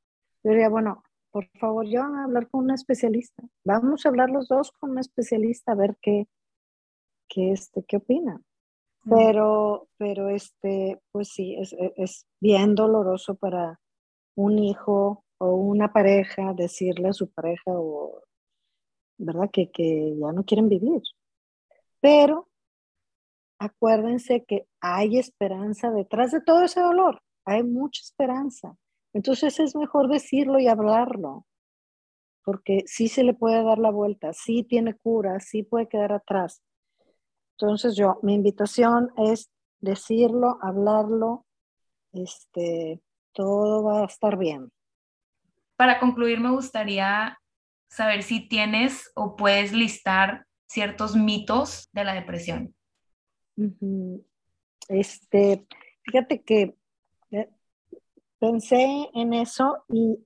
[0.43, 3.43] yo diría, bueno, por favor, yo a hablar con un especialista.
[3.65, 6.27] Vamos a hablar los dos con un especialista a ver qué,
[7.27, 8.41] qué, este, qué opina.
[9.09, 13.81] Pero, pero este, pues sí, es, es bien doloroso para
[14.35, 18.21] un hijo o una pareja decirle a su pareja o,
[19.17, 19.49] ¿verdad?
[19.51, 21.01] Que, que ya no quieren vivir.
[22.03, 22.49] Pero
[23.59, 28.75] acuérdense que hay esperanza detrás de todo ese dolor, hay mucha esperanza.
[29.13, 31.45] Entonces es mejor decirlo y hablarlo,
[32.43, 36.61] porque sí se le puede dar la vuelta, sí tiene cura, sí puede quedar atrás.
[37.57, 39.49] Entonces yo, mi invitación es
[39.79, 41.45] decirlo, hablarlo,
[42.11, 43.01] este,
[43.31, 44.73] todo va a estar bien.
[45.77, 47.39] Para concluir, me gustaría
[47.87, 52.73] saber si tienes o puedes listar ciertos mitos de la depresión.
[54.89, 55.67] Este,
[56.01, 56.75] fíjate que
[57.29, 57.49] eh,
[58.39, 60.17] pensé en eso y,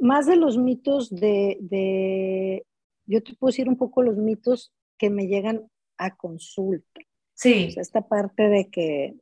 [0.00, 2.64] más de los mitos de,
[3.04, 7.02] yo te puedo decir un poco los mitos que me llegan a consulta.
[7.34, 7.74] Sí.
[7.76, 9.14] esta parte de que,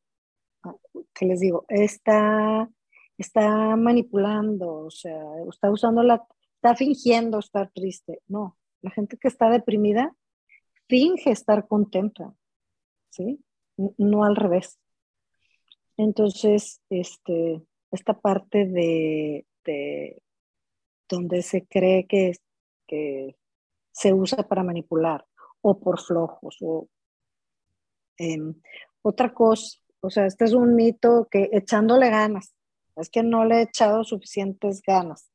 [0.63, 0.75] ah,
[1.15, 2.69] que les digo, está,
[3.17, 8.21] está manipulando, o sea, está usando la, está fingiendo estar triste.
[8.29, 10.15] No, la gente que está deprimida
[10.89, 12.35] finge estar contenta,
[13.11, 13.45] ¿sí?
[13.77, 14.79] No al revés.
[15.97, 19.47] Entonces, este, esta parte de,
[21.09, 22.33] donde se cree que,
[22.87, 23.37] que
[23.93, 25.27] se usa para manipular
[25.61, 26.89] o por flojos o
[28.17, 28.55] em,
[29.03, 32.55] otra cosa, o sea, este es un mito que echándole ganas,
[32.97, 35.31] es que no le he echado suficientes ganas.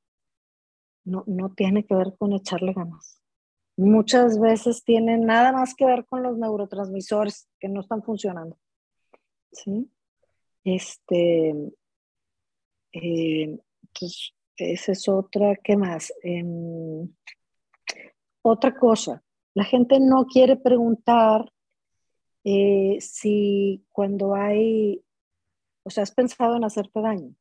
[1.06, 3.23] No, no tiene que ver con echarle ganas
[3.76, 8.58] muchas veces tienen nada más que ver con los neurotransmisores que no están funcionando.
[9.52, 9.90] ¿Sí?
[10.64, 11.50] Este,
[12.94, 16.14] eh, entonces, esa es otra, ¿qué más?
[16.24, 17.10] Em,
[18.42, 21.52] otra cosa, la gente no quiere preguntar
[22.44, 25.04] eh, si cuando hay,
[25.84, 27.36] o sea, has pensado en hacerte daño,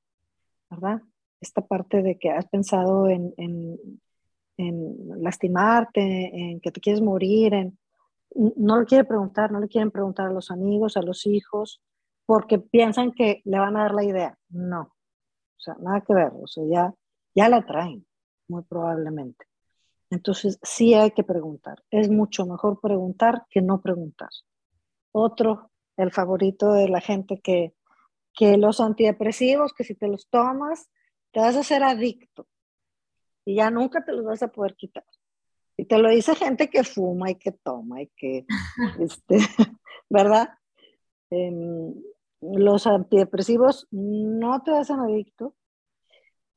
[0.70, 1.02] ¿verdad?
[1.40, 4.00] Esta parte de que has pensado en en
[4.56, 7.78] lastimarte, en que te quieres morir, en,
[8.34, 11.82] no lo quiere preguntar, no le quieren preguntar a los amigos, a los hijos,
[12.26, 14.38] porque piensan que le van a dar la idea.
[14.48, 16.94] No, o sea, nada que ver, o sea, ya,
[17.34, 18.06] ya la traen,
[18.48, 19.46] muy probablemente.
[20.10, 21.82] Entonces, sí hay que preguntar.
[21.90, 24.28] Es mucho mejor preguntar que no preguntar.
[25.10, 27.74] Otro, el favorito de la gente que,
[28.34, 30.90] que los antidepresivos, que si te los tomas,
[31.32, 32.46] te vas a hacer adicto
[33.44, 35.04] y ya nunca te los vas a poder quitar.
[35.76, 38.46] Y te lo dice gente que fuma y que toma y que,
[39.00, 39.38] este,
[40.10, 40.50] ¿verdad?
[41.30, 41.94] Em,
[42.40, 45.54] los antidepresivos no te hacen adicto,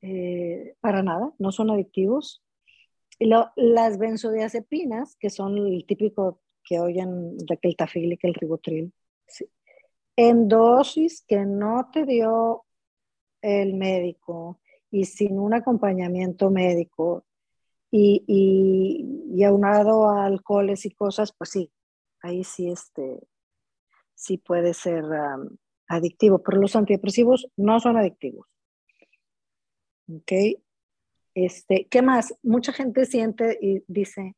[0.01, 2.43] eh, para nada, no son adictivos.
[3.17, 8.27] Y las benzodiazepinas, que son el típico que oyen de que el tafil y que
[8.27, 8.93] el ribotril,
[10.17, 12.65] en dosis que no te dio
[13.41, 14.59] el médico,
[14.91, 17.25] y sin un acompañamiento médico
[17.91, 21.71] y, y, aunado a alcoholes y cosas, pues sí,
[22.21, 23.19] ahí sí, este,
[24.15, 25.03] sí puede ser
[25.87, 28.47] adictivo, pero los antidepresivos no son adictivos.
[30.09, 30.31] ¿Ok?
[31.33, 32.33] Este, ¿Qué más?
[32.43, 34.35] Mucha gente siente y dice,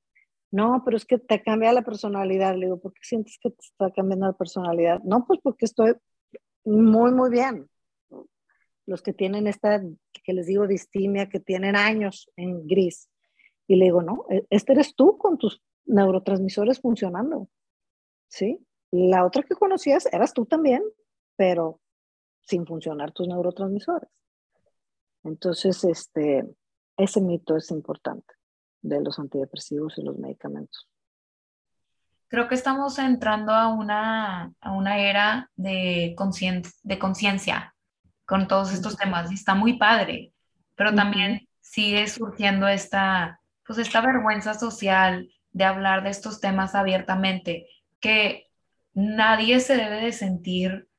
[0.52, 2.56] no, pero es que te cambia la personalidad.
[2.56, 5.02] Le digo, ¿por qué sientes que te está cambiando la personalidad?
[5.04, 5.94] No, pues porque estoy
[6.64, 7.70] muy, muy bien
[8.88, 9.82] los que tienen esta,
[10.24, 13.10] que les digo, distimia, que tienen años en gris.
[13.68, 17.50] Y le digo, no, e, este eres tú con tus neurotransmisores funcionando.
[18.30, 18.66] ¿Sí?
[18.92, 20.82] La otra que conocías eras tú también,
[21.36, 21.82] pero
[22.42, 24.10] sin funcionar tus neurotransmisores.
[25.24, 26.48] Entonces, este,
[26.96, 28.34] ese mito es importante
[28.82, 30.90] de los antidepresivos y los medicamentos.
[32.30, 37.74] Creo que estamos entrando a una, a una era de conciencia
[38.28, 40.34] con todos estos temas y está muy padre,
[40.76, 47.68] pero también sigue surgiendo esta, pues esta vergüenza social de hablar de estos temas abiertamente,
[48.00, 48.48] que
[48.94, 50.90] nadie se debe de sentir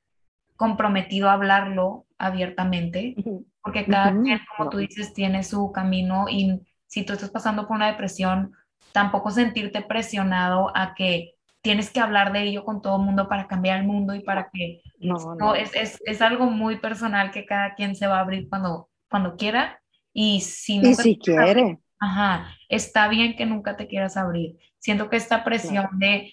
[0.56, 3.14] comprometido a hablarlo abiertamente,
[3.62, 7.76] porque cada quien, como tú dices, tiene su camino y si tú estás pasando por
[7.76, 8.52] una depresión,
[8.92, 11.34] tampoco sentirte presionado a que
[11.68, 14.48] tienes que hablar de ello con todo el mundo para cambiar el mundo y para
[14.50, 14.80] que...
[15.00, 15.54] No, no.
[15.54, 19.36] es, es, es, algo muy personal que cada quien se va a abrir cuando, cuando
[19.36, 19.78] quiera
[20.14, 20.88] y si no...
[20.88, 21.78] Y si quiere.
[22.00, 24.56] Ajá, está bien que nunca te quieras abrir.
[24.78, 26.32] Siento que esta presión de,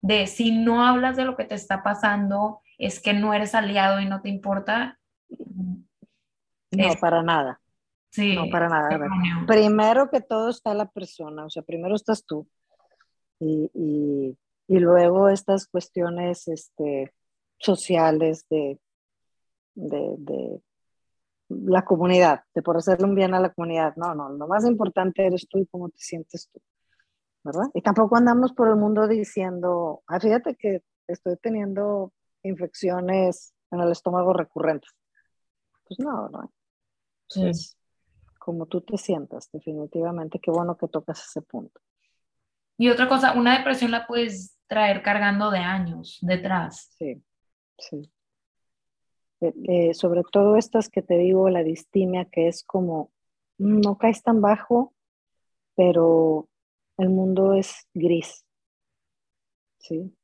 [0.00, 4.00] de si no hablas de lo que te está pasando, es que no eres aliado
[4.00, 4.98] y no te importa.
[6.72, 7.60] No, para nada.
[8.10, 8.34] Sí.
[8.34, 8.98] No, para nada.
[9.46, 12.48] Primero que todo está la persona, o sea, primero estás tú.
[13.38, 17.12] Y, y, y luego estas cuestiones este,
[17.58, 18.78] sociales de,
[19.74, 20.60] de,
[21.48, 23.94] la comunidad, de por hacerle un bien a la comunidad.
[23.96, 26.60] No, no, lo más importante eres tú y cómo te sientes tú.
[27.44, 27.68] ¿verdad?
[27.74, 33.90] Y tampoco andamos por el mundo diciendo, ah, fíjate que estoy teniendo infecciones en el
[33.90, 34.90] estómago recurrentes.
[35.86, 36.52] Pues no, ¿no?
[37.28, 37.76] Entonces,
[38.38, 41.80] como tú te sientas, definitivamente, qué bueno que tocas ese punto.
[42.78, 46.94] Y otra cosa, una depresión la puedes traer cargando de años detrás.
[46.98, 47.22] Sí,
[47.78, 48.10] sí.
[49.40, 53.10] Eh, eh, sobre todo estas que te digo, la distimia, que es como,
[53.58, 54.94] no caes tan bajo,
[55.74, 56.48] pero
[56.96, 58.44] el mundo es gris.
[59.78, 60.16] Sí.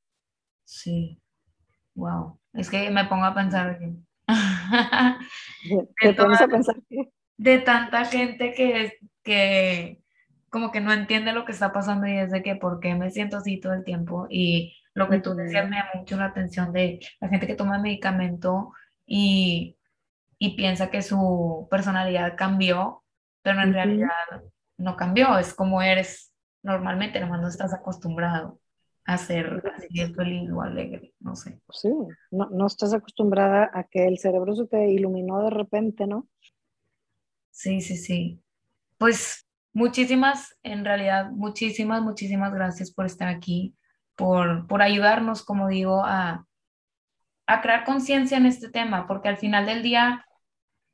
[0.64, 1.20] Sí.
[1.94, 2.38] Wow.
[2.52, 3.92] Es que me pongo a pensar que...
[6.00, 7.10] ¿Te pones a pensar que?
[7.36, 10.02] De tanta gente que, que
[10.50, 13.10] como que no entiende lo que está pasando y es de que por qué me
[13.10, 14.26] siento así todo el tiempo.
[14.30, 17.78] Y lo que tú decías me llama mucho la atención de la gente que toma
[17.78, 18.72] medicamento
[19.06, 19.76] y,
[20.38, 23.04] y piensa que su personalidad cambió,
[23.42, 24.10] pero en realidad
[24.76, 26.32] no cambió, es como eres
[26.62, 28.60] normalmente, nomás no estás acostumbrado
[29.04, 31.58] a ser así feliz o alegre, no sé.
[31.70, 31.88] Sí,
[32.30, 36.28] no, no estás acostumbrada a que el cerebro se te iluminó de repente, ¿no?
[37.50, 38.42] Sí, sí, sí.
[38.98, 39.47] Pues
[39.78, 43.76] muchísimas, en realidad, muchísimas, muchísimas gracias por estar aquí,
[44.16, 46.44] por, por ayudarnos, como digo, a,
[47.46, 50.26] a crear conciencia en este tema, porque al final del día,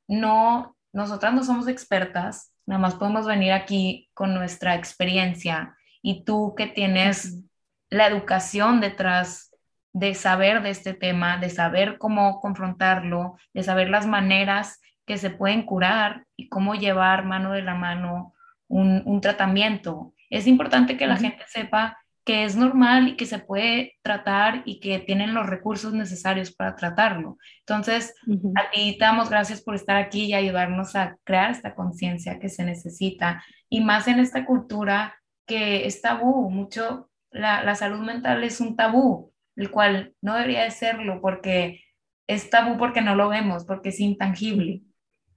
[0.07, 6.55] no, nosotras no somos expertas, nada más podemos venir aquí con nuestra experiencia y tú
[6.55, 7.43] que tienes
[7.89, 9.51] la educación detrás
[9.95, 15.31] de saber de este tema, de saber cómo confrontarlo, de saber las maneras que se
[15.31, 18.34] pueden curar y cómo llevar mano de la mano
[18.69, 20.15] un, tratamiento.
[20.31, 24.81] Es importante que la gente sepa que es normal y que se puede tratar y
[24.81, 27.37] que tienen los recursos necesarios para tratarlo.
[27.61, 28.15] Entonces,
[28.55, 32.49] a ti te damos gracias por estar aquí y ayudarnos a crear esta conciencia que
[32.49, 33.45] se necesita.
[33.69, 35.15] Y más en esta cultura
[35.47, 40.63] que es tabú, mucho, la, la, salud mental es un tabú, el cual no debería
[40.63, 41.85] de serlo porque
[42.27, 44.83] es tabú porque no lo vemos, porque es intangible,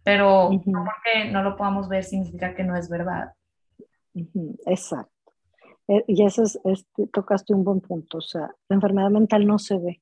[0.08, 3.34] pero no porque no lo podamos ver significa que no es verdad.
[4.66, 5.34] Exacto.
[5.90, 9.78] Eh, y eso es, tocaste un buen punto, o sea, la enfermedad mental no se
[9.78, 10.02] ve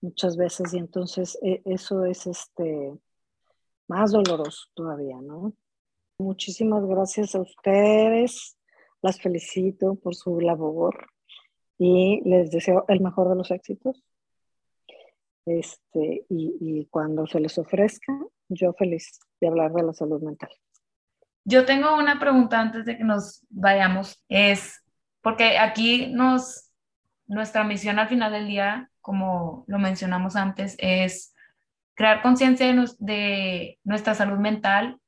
[0.00, 2.92] muchas veces y entonces eh, eso es este,
[3.88, 5.52] más doloroso todavía, ¿no?
[6.20, 8.56] Muchísimas gracias a ustedes,
[9.02, 11.08] las felicito por su labor
[11.76, 14.00] y les deseo el mejor de los éxitos.
[15.44, 18.16] Este, y, y cuando se les ofrezca,
[18.48, 20.50] yo feliz de hablar de la salud mental.
[21.44, 24.82] Yo tengo una pregunta antes de que nos vayamos, es,
[25.20, 26.70] porque aquí nos,
[27.26, 31.34] nuestra misión al final del día, como lo mencionamos antes, es
[31.94, 32.66] crear conciencia
[32.98, 34.98] de, nuestra salud mental,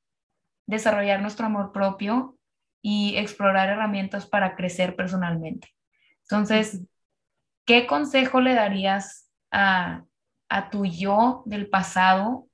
[0.67, 2.37] desarrollar nuestro amor propio
[2.83, 5.75] y explorar herramientas para crecer personalmente.
[6.23, 6.83] Entonces,
[7.65, 10.05] ¿qué consejo le darías a,
[10.49, 12.46] a tu yo del pasado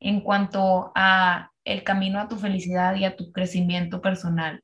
[0.00, 4.62] en cuanto a el camino a tu felicidad y a tu crecimiento personal?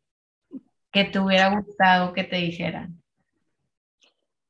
[0.95, 3.03] que te hubiera gustado que te dijeran?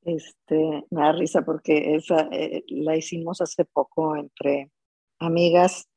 [0.03, 4.71] Este, me da risa porque esa eh, la hicimos hace poco entre
[5.19, 5.89] amigas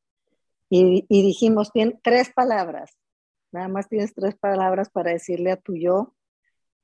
[0.69, 2.97] y, dijimos, tienes tres palabras,
[3.51, 6.15] nada más tienes tres palabras para decirle a tu yo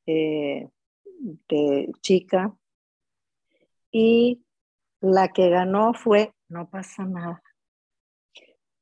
[0.07, 0.67] eh,
[1.47, 2.53] de chica
[3.91, 4.43] y
[4.99, 7.42] la que ganó fue, no pasa nada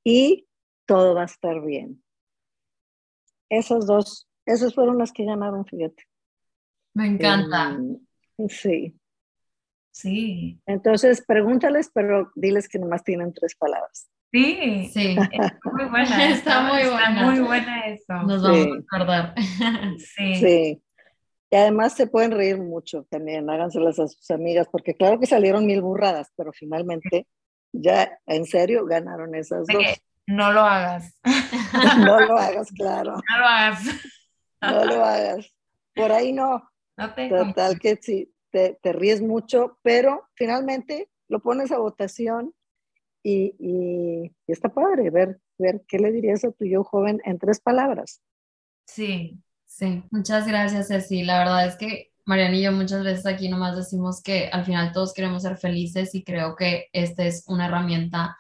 [0.04, 0.48] y
[0.86, 2.04] todo va a estar bien.
[3.50, 6.04] Esos dos esas fueron las que ganaron, fíjate.
[6.94, 7.78] Me encanta.
[8.38, 8.98] Em, sí.
[9.92, 10.60] Sí.
[10.66, 14.10] Entonces, pregúntales, pero diles que nomás tienen tres palabras.
[14.32, 15.16] Sí, sí.
[15.32, 16.30] Está muy buena.
[16.32, 17.32] está, muy buena.
[17.32, 18.14] muy buena eso.
[18.24, 19.36] Nos vamos a acordar.
[19.98, 20.36] sí.
[20.36, 20.82] Sí.
[21.54, 25.66] Y además se pueden reír mucho también, háganselas a sus amigas, porque claro que salieron
[25.66, 27.28] mil burradas, pero finalmente
[27.72, 29.84] ya en serio ganaron esas dos.
[30.28, 31.18] No lo hagas.
[32.00, 33.16] no lo hagas, claro.
[33.16, 33.84] No lo hagas.
[34.62, 35.54] No lo hagas.
[35.96, 36.70] Por ahí no.
[36.98, 42.54] no te Total que sí, te, te, ríes mucho, pero finalmente lo pones a votación
[43.24, 47.60] y, y, está padre ver, ver qué le dirías a tu yo joven en tres
[47.60, 48.22] palabras.
[48.86, 50.04] Sí, sí.
[50.12, 51.24] Muchas gracias, Ceci.
[51.24, 54.94] La verdad es que Mariana y yo muchas veces aquí nomás decimos que al final
[54.94, 58.38] todos queremos ser felices y creo que esta es una herramienta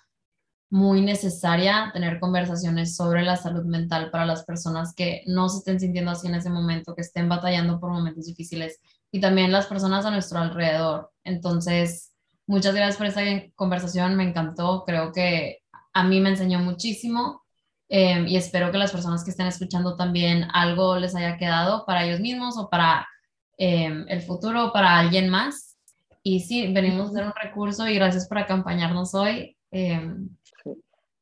[0.70, 5.82] muy necesaria tener conversaciones sobre la salud mental para las personas que no se estén
[5.82, 8.80] sintiendo así en ese momento, que estén batallando por momentos difíciles
[9.12, 11.12] y también las personas a nuestro alrededor.
[11.26, 12.14] Entonces,
[12.48, 13.22] muchas gracias por esta
[13.56, 15.60] conversación, me encantó, creo que
[15.92, 17.42] a mí me enseñó muchísimo
[17.94, 22.06] Em, y espero que las personas que estén escuchando también algo les haya quedado para
[22.06, 23.06] ellos mismos o para
[23.64, 25.78] em, el futuro para alguien más.
[26.24, 29.56] Y sí, venimos a hacer un recurso y gracias por acompañarnos hoy.
[29.70, 30.30] Em.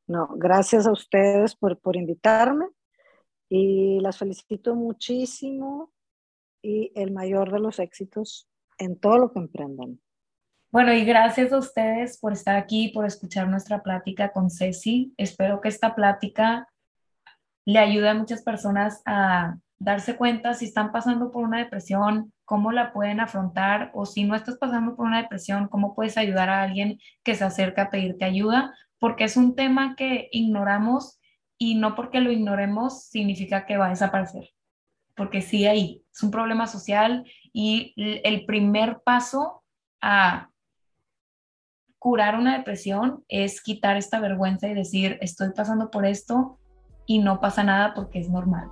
[0.06, 2.64] No, gracias a ustedes por, por invitarme
[3.50, 5.92] y las felicito muchísimo
[6.62, 10.00] y el mayor de los éxitos en todo lo que emprendan.
[10.72, 15.12] Bueno, y gracias a ustedes por estar aquí, por escuchar nuestra plática con Ceci.
[15.18, 16.68] Espero que esta plática
[17.66, 22.70] le ayude a muchas personas a darse cuenta si están pasando por una depresión, cómo
[22.70, 26.62] la pueden afrontar o si no estás pasando por una depresión, cómo puedes ayudar a
[26.62, 31.18] alguien que se acerca a pedirte ayuda, porque es un tema que ignoramos
[31.56, 34.50] y no porque lo ignoremos significa que va a desaparecer,
[35.16, 39.64] porque sí ahí es un problema social y el primer paso
[40.02, 40.50] a
[41.98, 46.58] curar una depresión es quitar esta vergüenza y decir, estoy pasando por esto
[47.06, 48.68] y no pasa nada porque es normal.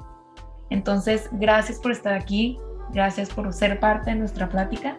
[0.70, 2.58] Entonces, gracias por estar aquí,
[2.92, 4.96] gracias por ser parte de nuestra plática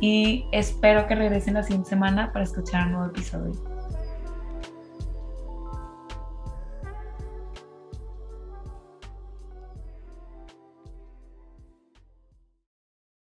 [0.00, 3.69] y espero que regresen la siguiente semana para escuchar un nuevo episodio.